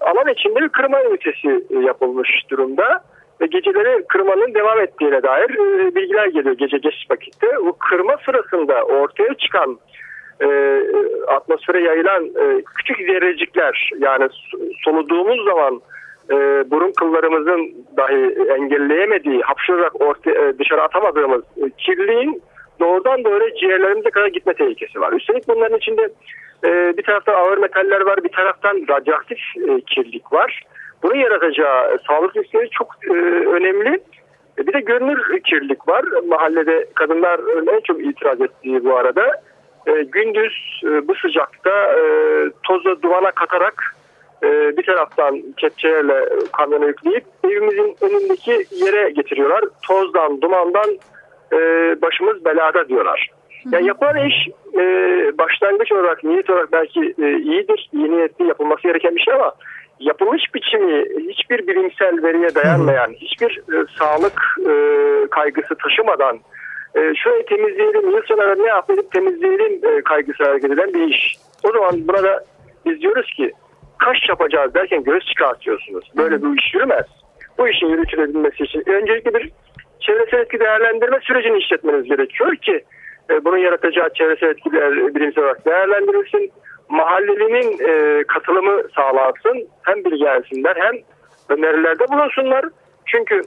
alan 0.00 0.28
içinde 0.28 0.60
bir 0.60 0.68
kırma 0.68 1.04
ünitesi 1.04 1.64
yapılmış 1.86 2.30
durumda 2.50 3.04
ve 3.40 3.46
geceleri 3.46 4.04
kırmanın 4.08 4.54
devam 4.54 4.80
ettiğine 4.80 5.22
dair 5.22 5.48
bilgiler 5.94 6.26
geliyor 6.26 6.54
gece 6.58 6.78
geç 6.78 6.94
vakitte. 7.10 7.46
Bu 7.56 7.72
kırma 7.78 8.16
sırasında 8.24 8.82
ortaya 8.82 9.34
çıkan 9.34 9.78
e, 10.40 10.46
atmosfere 11.28 11.82
yayılan 11.82 12.24
e, 12.24 12.62
küçük 12.76 12.96
zerrecikler 12.96 13.90
yani 13.98 14.28
soluduğumuz 14.84 15.44
zaman 15.44 15.80
e, 16.32 16.70
burun 16.70 16.92
kıllarımızın 16.92 17.86
dahi 17.96 18.36
engelleyemediği, 18.56 19.42
hapşırarak 19.42 20.00
ortaya, 20.00 20.48
e, 20.48 20.58
dışarı 20.58 20.82
atamadığımız 20.82 21.42
e, 21.42 21.70
kirliğin 21.78 22.42
doğrudan 22.80 23.24
doğru 23.24 23.54
ciğerlerimize 23.60 24.10
kadar 24.10 24.26
gitme 24.26 24.54
tehlikesi 24.54 25.00
var. 25.00 25.12
Üstelik 25.12 25.48
bunların 25.48 25.78
içinde 25.78 26.08
e, 26.64 26.96
bir 26.96 27.02
taraftan 27.02 27.34
ağır 27.34 27.58
metaller 27.58 28.00
var, 28.00 28.24
bir 28.24 28.32
taraftan 28.32 28.84
radyoaktif 28.88 29.38
e, 29.56 29.80
kirlilik 29.80 30.32
var. 30.32 30.62
Bunun 31.02 31.14
yaratacağı 31.14 31.98
sağlık 32.08 32.36
riskleri 32.36 32.70
çok 32.70 32.88
e, 33.10 33.12
önemli. 33.56 34.00
E, 34.58 34.66
bir 34.66 34.72
de 34.72 34.80
görünür 34.80 35.40
kirlilik 35.40 35.88
var. 35.88 36.04
Mahallede 36.28 36.86
kadınlar 36.94 37.40
en 37.76 37.80
çok 37.80 38.00
itiraz 38.00 38.40
ettiği 38.40 38.84
bu 38.84 38.96
arada. 38.96 39.42
E, 39.86 40.02
gündüz 40.02 40.82
e, 40.84 41.08
bu 41.08 41.14
sıcakta 41.14 41.70
e, 41.70 42.02
toza 42.62 43.02
duvana 43.02 43.30
katarak 43.30 43.96
e, 44.44 44.76
bir 44.76 44.86
taraftan 44.86 45.42
kepçelerle 45.56 46.28
kamyona 46.52 46.86
yükleyip 46.86 47.24
evimizin 47.44 47.96
önündeki 48.00 48.66
yere 48.70 49.10
getiriyorlar. 49.10 49.64
Tozdan, 49.86 50.40
dumandan 50.42 50.98
e, 51.52 51.58
başımız 52.02 52.44
belada 52.44 52.88
diyorlar. 52.88 53.30
Yani 53.72 53.86
yapılan 53.86 54.26
iş 54.26 54.48
e, 54.74 54.82
başlangıç 55.38 55.92
olarak, 55.92 56.24
niyet 56.24 56.50
olarak 56.50 56.72
belki 56.72 57.14
e, 57.18 57.38
iyidir, 57.38 57.90
iyi 57.92 58.10
niyetli 58.10 58.46
yapılması 58.46 58.82
gereken 58.82 59.16
bir 59.16 59.20
şey 59.20 59.34
ama 59.34 59.52
yapılış 60.00 60.54
biçimi 60.54 61.04
hiçbir 61.30 61.66
bilimsel 61.66 62.22
veriye 62.22 62.54
dayanmayan, 62.54 63.12
hiçbir 63.12 63.58
e, 63.58 63.86
sağlık 63.98 64.40
e, 64.68 64.74
kaygısı 65.30 65.74
taşımadan 65.74 66.38
e, 66.94 67.14
şurayı 67.14 67.46
temizleyelim, 67.46 68.10
yıl 68.10 68.22
sonunda 68.22 68.54
ne 68.54 68.68
yapıp 68.68 69.12
temizleyelim 69.12 69.72
e, 69.84 70.02
kaygısı 70.02 70.44
hareket 70.44 70.70
eden 70.70 70.94
bir 70.94 71.08
iş. 71.08 71.36
O 71.64 71.72
zaman 71.72 72.08
burada 72.08 72.44
biz 72.86 73.00
diyoruz 73.00 73.30
ki 73.36 73.52
kaş 74.04 74.28
yapacağız 74.28 74.74
derken 74.74 75.04
göz 75.04 75.22
çıkartıyorsunuz. 75.26 76.04
Böyle 76.16 76.42
bir 76.42 76.58
iş 76.58 76.74
yürümez. 76.74 77.06
Bu 77.58 77.68
işin 77.68 77.86
yürütülebilmesi 77.86 78.64
için 78.64 78.82
öncelikle 78.86 79.34
bir 79.34 79.50
çevresel 80.00 80.38
etki 80.38 80.60
değerlendirme 80.60 81.18
sürecini 81.22 81.58
işletmeniz 81.58 82.04
gerekiyor 82.04 82.56
ki 82.56 82.84
e, 83.30 83.44
bunun 83.44 83.56
yaratacağı 83.56 84.08
çevresel 84.14 84.48
etkiler 84.48 85.14
bilimsel 85.14 85.44
olarak 85.44 85.66
değerlendirilsin. 85.66 86.52
Mahallelinin 86.88 87.78
e, 87.88 88.24
katılımı 88.24 88.82
sağlansın. 88.96 89.68
Hem 89.82 90.04
bilgilensinler 90.04 90.76
hem 90.76 90.94
önerilerde 91.48 92.08
bulunsunlar. 92.08 92.64
Çünkü 93.06 93.42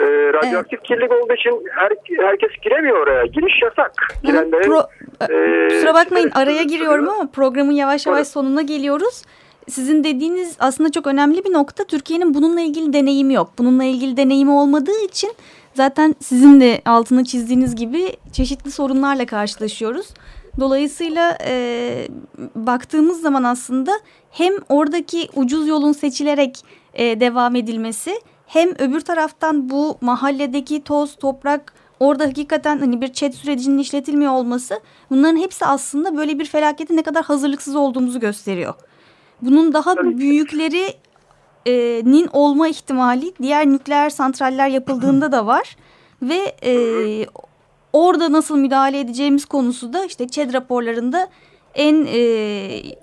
e, 0.00 0.04
radyoaktif 0.32 0.78
evet. 0.78 0.88
kirlilik 0.88 1.12
olduğu 1.12 1.34
için 1.34 1.64
her, 1.70 1.92
herkes 2.26 2.50
giremiyor 2.62 2.98
oraya. 2.98 3.26
Giriş 3.26 3.62
yasak. 3.62 3.92
Girenlerin, 4.22 4.70
Pro, 4.70 4.80
e, 5.20 5.68
kusura 5.68 5.94
bakmayın 5.94 6.30
araya 6.34 6.62
giriyorum 6.62 7.08
ama 7.08 7.30
programın 7.34 7.72
yavaş 7.72 8.06
yavaş 8.06 8.26
sonuna 8.26 8.62
geliyoruz 8.62 9.22
sizin 9.70 10.04
dediğiniz 10.04 10.56
aslında 10.58 10.90
çok 10.90 11.06
önemli 11.06 11.44
bir 11.44 11.52
nokta. 11.52 11.84
Türkiye'nin 11.84 12.34
bununla 12.34 12.60
ilgili 12.60 12.92
deneyimi 12.92 13.34
yok. 13.34 13.52
Bununla 13.58 13.84
ilgili 13.84 14.16
deneyimi 14.16 14.50
olmadığı 14.50 15.04
için 15.04 15.32
zaten 15.74 16.14
sizin 16.20 16.60
de 16.60 16.82
altını 16.84 17.24
çizdiğiniz 17.24 17.76
gibi 17.76 18.16
çeşitli 18.32 18.70
sorunlarla 18.70 19.26
karşılaşıyoruz. 19.26 20.06
Dolayısıyla 20.60 21.38
e, 21.44 22.08
baktığımız 22.54 23.20
zaman 23.20 23.44
aslında 23.44 23.92
hem 24.30 24.52
oradaki 24.68 25.28
ucuz 25.34 25.68
yolun 25.68 25.92
seçilerek 25.92 26.64
e, 26.94 27.20
devam 27.20 27.56
edilmesi 27.56 28.20
hem 28.46 28.68
öbür 28.78 29.00
taraftan 29.00 29.70
bu 29.70 29.98
mahalledeki 30.00 30.84
toz, 30.84 31.16
toprak 31.16 31.72
orada 32.00 32.24
hakikaten 32.24 32.78
hani 32.78 33.00
bir 33.00 33.12
chat 33.12 33.34
sürecinin 33.34 33.78
işletilmiyor 33.78 34.32
olması 34.32 34.80
bunların 35.10 35.36
hepsi 35.36 35.66
aslında 35.66 36.16
böyle 36.16 36.38
bir 36.38 36.44
felakete 36.44 36.96
ne 36.96 37.02
kadar 37.02 37.24
hazırlıksız 37.24 37.76
olduğumuzu 37.76 38.20
gösteriyor. 38.20 38.74
Bunun 39.42 39.72
daha 39.72 39.94
Tabii 39.94 40.18
büyükleri 40.18 40.84
nin 42.04 42.28
olma 42.32 42.68
ihtimali 42.68 43.34
diğer 43.42 43.66
nükleer 43.66 44.10
santraller 44.10 44.68
yapıldığında 44.68 45.32
da 45.32 45.46
var. 45.46 45.76
Ve 46.22 46.54
e, 46.64 46.72
orada 47.92 48.32
nasıl 48.32 48.58
müdahale 48.58 49.00
edeceğimiz 49.00 49.44
konusu 49.46 49.92
da 49.92 50.04
işte 50.04 50.26
ÇED 50.26 50.54
raporlarında 50.54 51.28
en 51.74 52.06
e, 52.14 52.20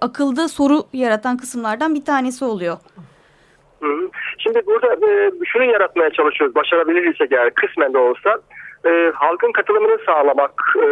akılda 0.02 0.48
soru 0.48 0.84
yaratan 0.94 1.38
kısımlardan 1.38 1.96
bir 1.96 2.06
tanesi 2.06 2.46
oluyor. 2.46 2.78
Şimdi 4.38 4.62
burada 4.66 4.94
e, 4.94 5.32
şunu 5.46 5.64
yaratmaya 5.64 6.10
çalışıyoruz. 6.10 6.56
Başarabilirsek 6.56 7.32
eğer 7.32 7.54
kısmen 7.54 7.94
de 7.94 7.98
olsa 7.98 8.30
e, 8.86 9.12
halkın 9.16 9.52
katılımını 9.52 9.98
sağlamak, 10.06 10.76
e, 10.78 10.88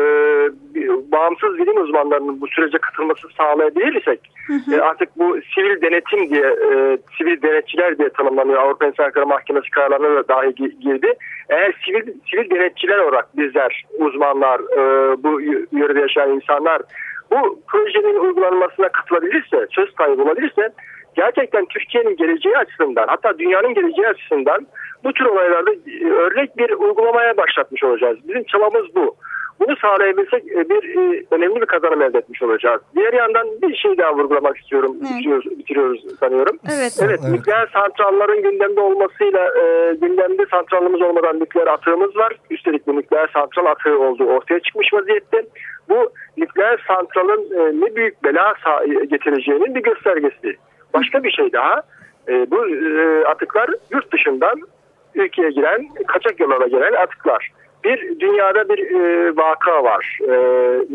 bağımsız 1.12 1.58
bilim 1.58 1.84
uzmanlarının 1.84 2.42
bu 2.42 2.48
sürece 2.48 2.78
katılması 2.78 3.28
sağlayabilirsek 3.38 4.20
E, 4.74 4.82
artık 4.82 5.10
bu 5.18 5.38
sivil 5.56 5.82
denetim 5.82 6.30
diye, 6.30 6.46
e, 6.46 6.98
sivil 7.18 7.42
denetçiler 7.42 7.98
diye 7.98 8.10
tanımlanıyor. 8.10 8.62
Avrupa 8.62 8.86
İnsan 8.86 9.04
Hakları 9.04 9.28
Mahkemesi 9.28 9.70
kararlarına 9.70 10.16
da 10.16 10.28
dahi 10.28 10.56
girdi. 10.56 11.14
Eğer 11.50 11.74
sivil, 11.86 12.14
sivil 12.32 12.50
denetçiler 12.50 12.98
olarak 12.98 13.38
bizler, 13.38 13.84
uzmanlar, 14.00 14.60
e, 14.60 14.84
bu 15.24 15.42
yörede 15.72 16.00
yaşayan 16.00 16.32
insanlar 16.32 16.82
bu 17.32 17.60
projenin 17.68 18.20
uygulanmasına 18.20 18.90
katılabilirse, 18.90 19.68
söz 19.72 19.96
sahibi 19.98 20.22
olabilirse 20.22 20.70
gerçekten 21.16 21.66
Türkiye'nin 21.66 22.16
geleceği 22.16 22.58
açısından 22.58 23.08
hatta 23.08 23.40
dünyanın 23.40 23.74
geleceği 23.74 24.08
açısından 24.08 24.68
bu 25.04 25.14
tür 25.14 25.26
olaylarda 25.26 25.72
e, 25.72 26.10
örnek 26.10 26.58
bir 26.58 26.70
uygulamaya 26.70 27.38
başlatmış 27.38 27.84
olacağız. 27.84 28.18
Bizim 28.28 28.44
çabamız 28.44 28.96
bu. 28.96 29.16
Bunu 29.60 29.76
sağlayabilsek 29.82 30.44
e, 30.52 30.70
bir 30.70 30.98
e, 30.98 31.26
önemli 31.32 31.62
bir 31.62 31.66
kazanım 31.66 32.02
elde 32.02 32.18
etmiş 32.18 32.42
olacağız. 32.42 32.82
Diğer 32.96 33.14
yandan 33.14 33.48
bir 33.62 33.76
şey 33.76 33.98
daha 33.98 34.14
vurgulamak 34.14 34.58
istiyorum. 34.58 34.96
Evet. 35.00 35.10
Bitiriyoruz, 35.12 35.60
bitiriyoruz 35.60 36.06
sanıyorum. 36.20 36.58
Evet. 36.66 37.00
Evet, 37.02 37.20
evet. 37.24 37.34
nükleer 37.34 37.70
santralların 37.74 38.42
gündemde 38.42 38.82
olmasıyla 38.82 39.46
e, 39.46 39.94
gündemde 40.02 40.46
santralımız 40.52 41.02
olmadan 41.02 41.40
nükleer 41.40 41.68
atığımız 41.68 42.16
var. 42.16 42.34
Üstelik 42.50 42.88
bu 42.88 42.96
nükleer 42.96 43.30
santral 43.34 43.66
atığı 43.66 44.00
olduğu 44.00 44.26
ortaya 44.26 44.60
çıkmış 44.60 44.94
vaziyette. 44.94 45.46
Bu 45.90 46.12
nükleer 46.38 46.86
santralın 46.88 47.42
e, 47.60 47.86
ne 47.86 47.96
büyük 47.96 48.24
bela 48.24 48.54
getireceğinin 49.10 49.76
bir 49.76 49.84
göstergesi. 49.84 50.58
Başka 50.94 51.24
bir 51.24 51.32
şey 51.32 51.54
daha. 51.54 51.82
E, 52.28 52.52
bu 52.52 52.68
e, 52.68 53.26
atıklar 53.26 53.70
yurt 53.92 54.14
dışından 54.14 54.62
ülkeye 55.16 55.50
giren, 55.50 55.88
kaçak 56.08 56.40
yollara 56.40 56.68
gelen 56.68 56.94
atıklar. 56.94 57.52
Bir 57.84 58.20
dünyada 58.20 58.70
bir 58.70 58.92
e, 58.92 59.36
vaka 59.36 59.84
var. 59.84 60.20
E, 60.22 60.36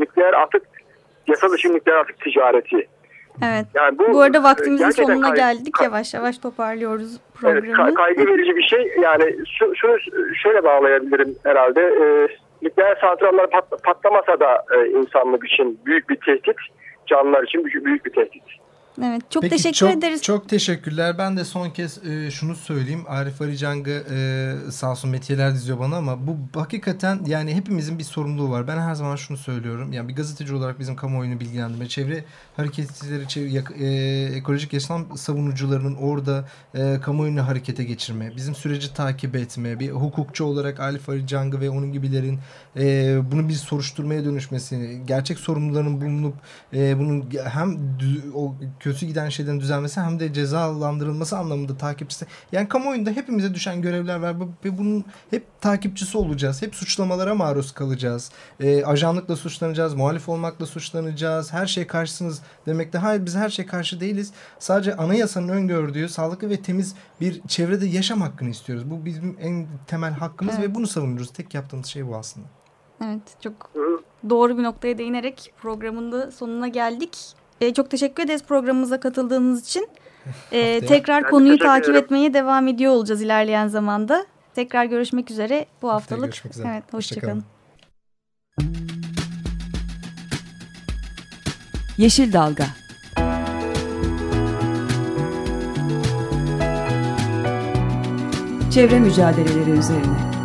nükleer 0.01 0.33
atık, 0.33 0.63
yasa 1.27 1.51
dışı 1.51 1.75
nükleer 1.75 1.97
atık 1.97 2.21
ticareti. 2.21 2.89
Evet. 3.47 3.67
Yani 3.75 3.99
bu, 3.99 4.13
bu 4.13 4.21
arada 4.21 4.43
vaktimizin 4.43 4.91
sonuna 4.91 5.35
geldik. 5.35 5.75
Yavaş 5.83 6.15
yavaş 6.15 6.39
toparlıyoruz 6.39 7.21
programı. 7.35 7.85
Evet, 7.85 7.95
kaygı 7.95 8.27
verici 8.27 8.57
bir 8.57 8.63
şey. 8.63 8.93
Yani 9.03 9.37
şu, 9.59 9.75
şunu 9.77 9.97
şöyle 10.43 10.65
bağlayabilirim 10.65 11.37
herhalde. 11.45 11.81
E, 11.81 12.29
nükleer 12.63 12.99
santraller 13.01 13.51
pat, 13.51 13.83
patlamasa 13.85 14.41
da 14.41 14.65
e, 14.77 14.87
insanlık 14.87 15.45
için 15.45 15.81
büyük 15.87 16.09
bir 16.09 16.17
tehdit, 16.17 16.57
canlılar 17.07 17.43
için 17.43 17.65
büyük, 17.65 17.85
büyük 17.85 18.05
bir 18.05 18.13
tehdit. 18.13 18.43
Evet 19.05 19.23
çok 19.31 19.43
Peki, 19.43 19.57
teşekkür 19.57 19.77
çok, 19.77 19.91
ederiz. 19.91 20.23
Çok 20.23 20.49
teşekkürler. 20.49 21.19
Ben 21.19 21.37
de 21.37 21.45
son 21.45 21.71
kez 21.71 22.07
e, 22.07 22.31
şunu 22.31 22.57
söyleyeyim. 22.57 23.05
Arif 23.09 23.43
Ali 23.43 23.59
Cang'ı 23.59 24.05
e, 24.11 24.71
sağ 24.71 24.91
olsun 24.91 25.11
metiyeler 25.11 25.55
diziyor 25.55 25.79
bana 25.79 25.97
ama 25.97 26.27
bu 26.27 26.37
hakikaten 26.61 27.21
yani 27.27 27.55
hepimizin 27.55 27.99
bir 27.99 28.05
sorumluluğu 28.05 28.51
var. 28.51 28.69
Ben 28.69 28.79
her 28.79 28.95
zaman 28.95 29.17
şunu 29.17 29.37
söylüyorum. 29.37 29.93
Yani 29.93 30.09
bir 30.09 30.17
gazeteci 30.17 30.55
olarak 30.55 30.79
bizim 30.79 30.97
kamuoyunu 30.97 31.41
bilgilendirme, 31.41 31.89
çevre 31.89 32.25
hareketleri, 32.57 33.29
çevre, 33.29 33.65
e, 33.79 33.89
ekolojik 34.37 34.73
yaşam 34.73 35.19
savunucularının 35.19 35.95
orada 35.95 36.49
e, 36.75 37.01
kamuoyunu 37.03 37.47
harekete 37.47 37.85
geçirme, 37.85 38.33
bizim 38.37 38.55
süreci 38.55 38.95
takip 38.95 39.37
etme, 39.37 39.81
bir 39.81 39.91
hukukçu 39.91 40.45
olarak 40.45 40.81
Arif 40.81 41.09
Ali 41.09 41.27
Cang'ı 41.27 41.61
ve 41.61 41.71
onun 41.71 41.93
gibilerin 41.93 42.39
e, 42.77 43.19
bunu 43.33 43.49
bir 43.49 43.55
soruşturmaya 43.55 44.25
dönüşmesini, 44.25 45.07
gerçek 45.07 45.39
sorumluların 45.39 46.01
bulunup 46.01 46.35
e, 46.73 46.99
bunun 46.99 47.31
hem 47.45 47.79
o 48.35 48.55
kötü 48.89 49.07
giden 49.07 49.29
şeylerin 49.29 49.61
düzelmesi 49.61 50.01
hem 50.01 50.21
de 50.21 50.33
cezalandırılması 50.33 51.39
anlamında 51.39 51.77
takipçisi. 51.77 52.27
Yani 52.53 52.69
kamuoyunda 52.69 53.11
hepimize 53.11 53.55
düşen 53.55 53.83
görevler 53.83 54.17
var 54.17 54.37
ve 54.65 54.79
bunun 54.79 55.05
hep 55.31 55.61
takipçisi 55.61 56.19
olacağız. 56.19 56.63
Hep 56.63 56.75
suçlamalara 56.75 57.35
maruz 57.35 57.73
kalacağız. 57.73 58.31
E, 58.61 58.85
ajanlıkla 58.85 59.37
suçlanacağız, 59.37 59.95
muhalif 59.95 60.29
olmakla 60.29 60.67
suçlanacağız. 60.67 61.53
Her 61.53 61.67
şey 61.67 61.87
karşısınız 61.87 62.43
demekte. 62.67 62.99
Hayır 62.99 63.27
biz 63.27 63.37
her 63.37 63.49
şey 63.49 63.67
karşı 63.67 64.01
değiliz. 64.01 64.33
Sadece 64.59 64.97
anayasanın 64.97 65.49
öngördüğü 65.49 66.09
sağlıklı 66.09 66.51
ve 66.51 66.63
temiz 66.63 66.95
bir 67.21 67.43
çevrede 67.49 67.87
yaşam 67.87 68.21
hakkını 68.21 68.49
istiyoruz. 68.49 68.91
Bu 68.91 69.05
bizim 69.05 69.37
en 69.41 69.67
temel 69.87 70.13
hakkımız 70.13 70.55
evet. 70.59 70.69
ve 70.69 70.75
bunu 70.75 70.87
savunuyoruz. 70.87 71.33
Tek 71.33 71.55
yaptığımız 71.55 71.87
şey 71.87 72.07
bu 72.07 72.17
aslında. 72.17 72.47
Evet 73.05 73.23
çok 73.41 73.71
doğru 74.31 74.59
bir 74.59 74.63
noktaya 74.63 74.99
değinerek 74.99 75.53
programın 75.63 76.13
da 76.13 76.31
sonuna 76.31 76.69
geldik. 76.69 77.19
E, 77.61 77.75
çok 77.75 77.91
teşekkür 77.91 78.23
ederiz 78.23 78.43
programımıza 78.43 79.01
katıldığınız 79.01 79.63
için. 79.63 79.89
E, 80.53 80.87
tekrar 80.87 81.25
ben 81.25 81.31
konuyu 81.31 81.59
takip 81.59 81.89
ederim. 81.89 82.05
etmeye 82.05 82.35
devam 82.35 82.69
ediyor 82.69 82.93
olacağız 82.93 83.23
ilerleyen 83.23 83.69
zamanda. 83.69 84.27
Tekrar 84.55 84.85
görüşmek 84.85 85.31
üzere 85.31 85.67
bu 85.83 85.91
haftalık. 85.91 86.25
Görüşmek 86.25 86.55
üzere. 86.55 86.69
Evet, 86.73 86.93
hoşçakalın. 86.93 87.35
Hoşça 87.37 87.59
Yeşil 91.99 92.33
Dalga 92.33 92.67
Çevre 98.71 99.01
mücadeleleri 99.01 99.71
üzerine 99.71 100.38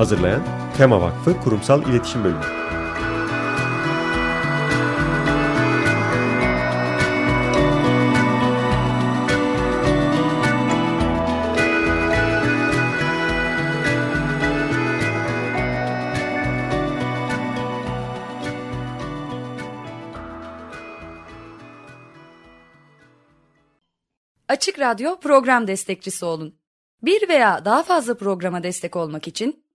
Hazırlayan 0.00 0.42
Tema 0.76 1.00
Vakfı 1.00 1.40
Kurumsal 1.40 1.82
İletişim 1.82 2.24
Bölümü. 2.24 2.40
Açık 24.48 24.78
Radyo 24.78 25.20
program 25.20 25.66
destekçisi 25.66 26.24
olun. 26.24 26.54
Bir 27.02 27.28
veya 27.28 27.64
daha 27.64 27.82
fazla 27.82 28.16
programa 28.16 28.62
destek 28.62 28.96
olmak 28.96 29.28
için 29.28 29.69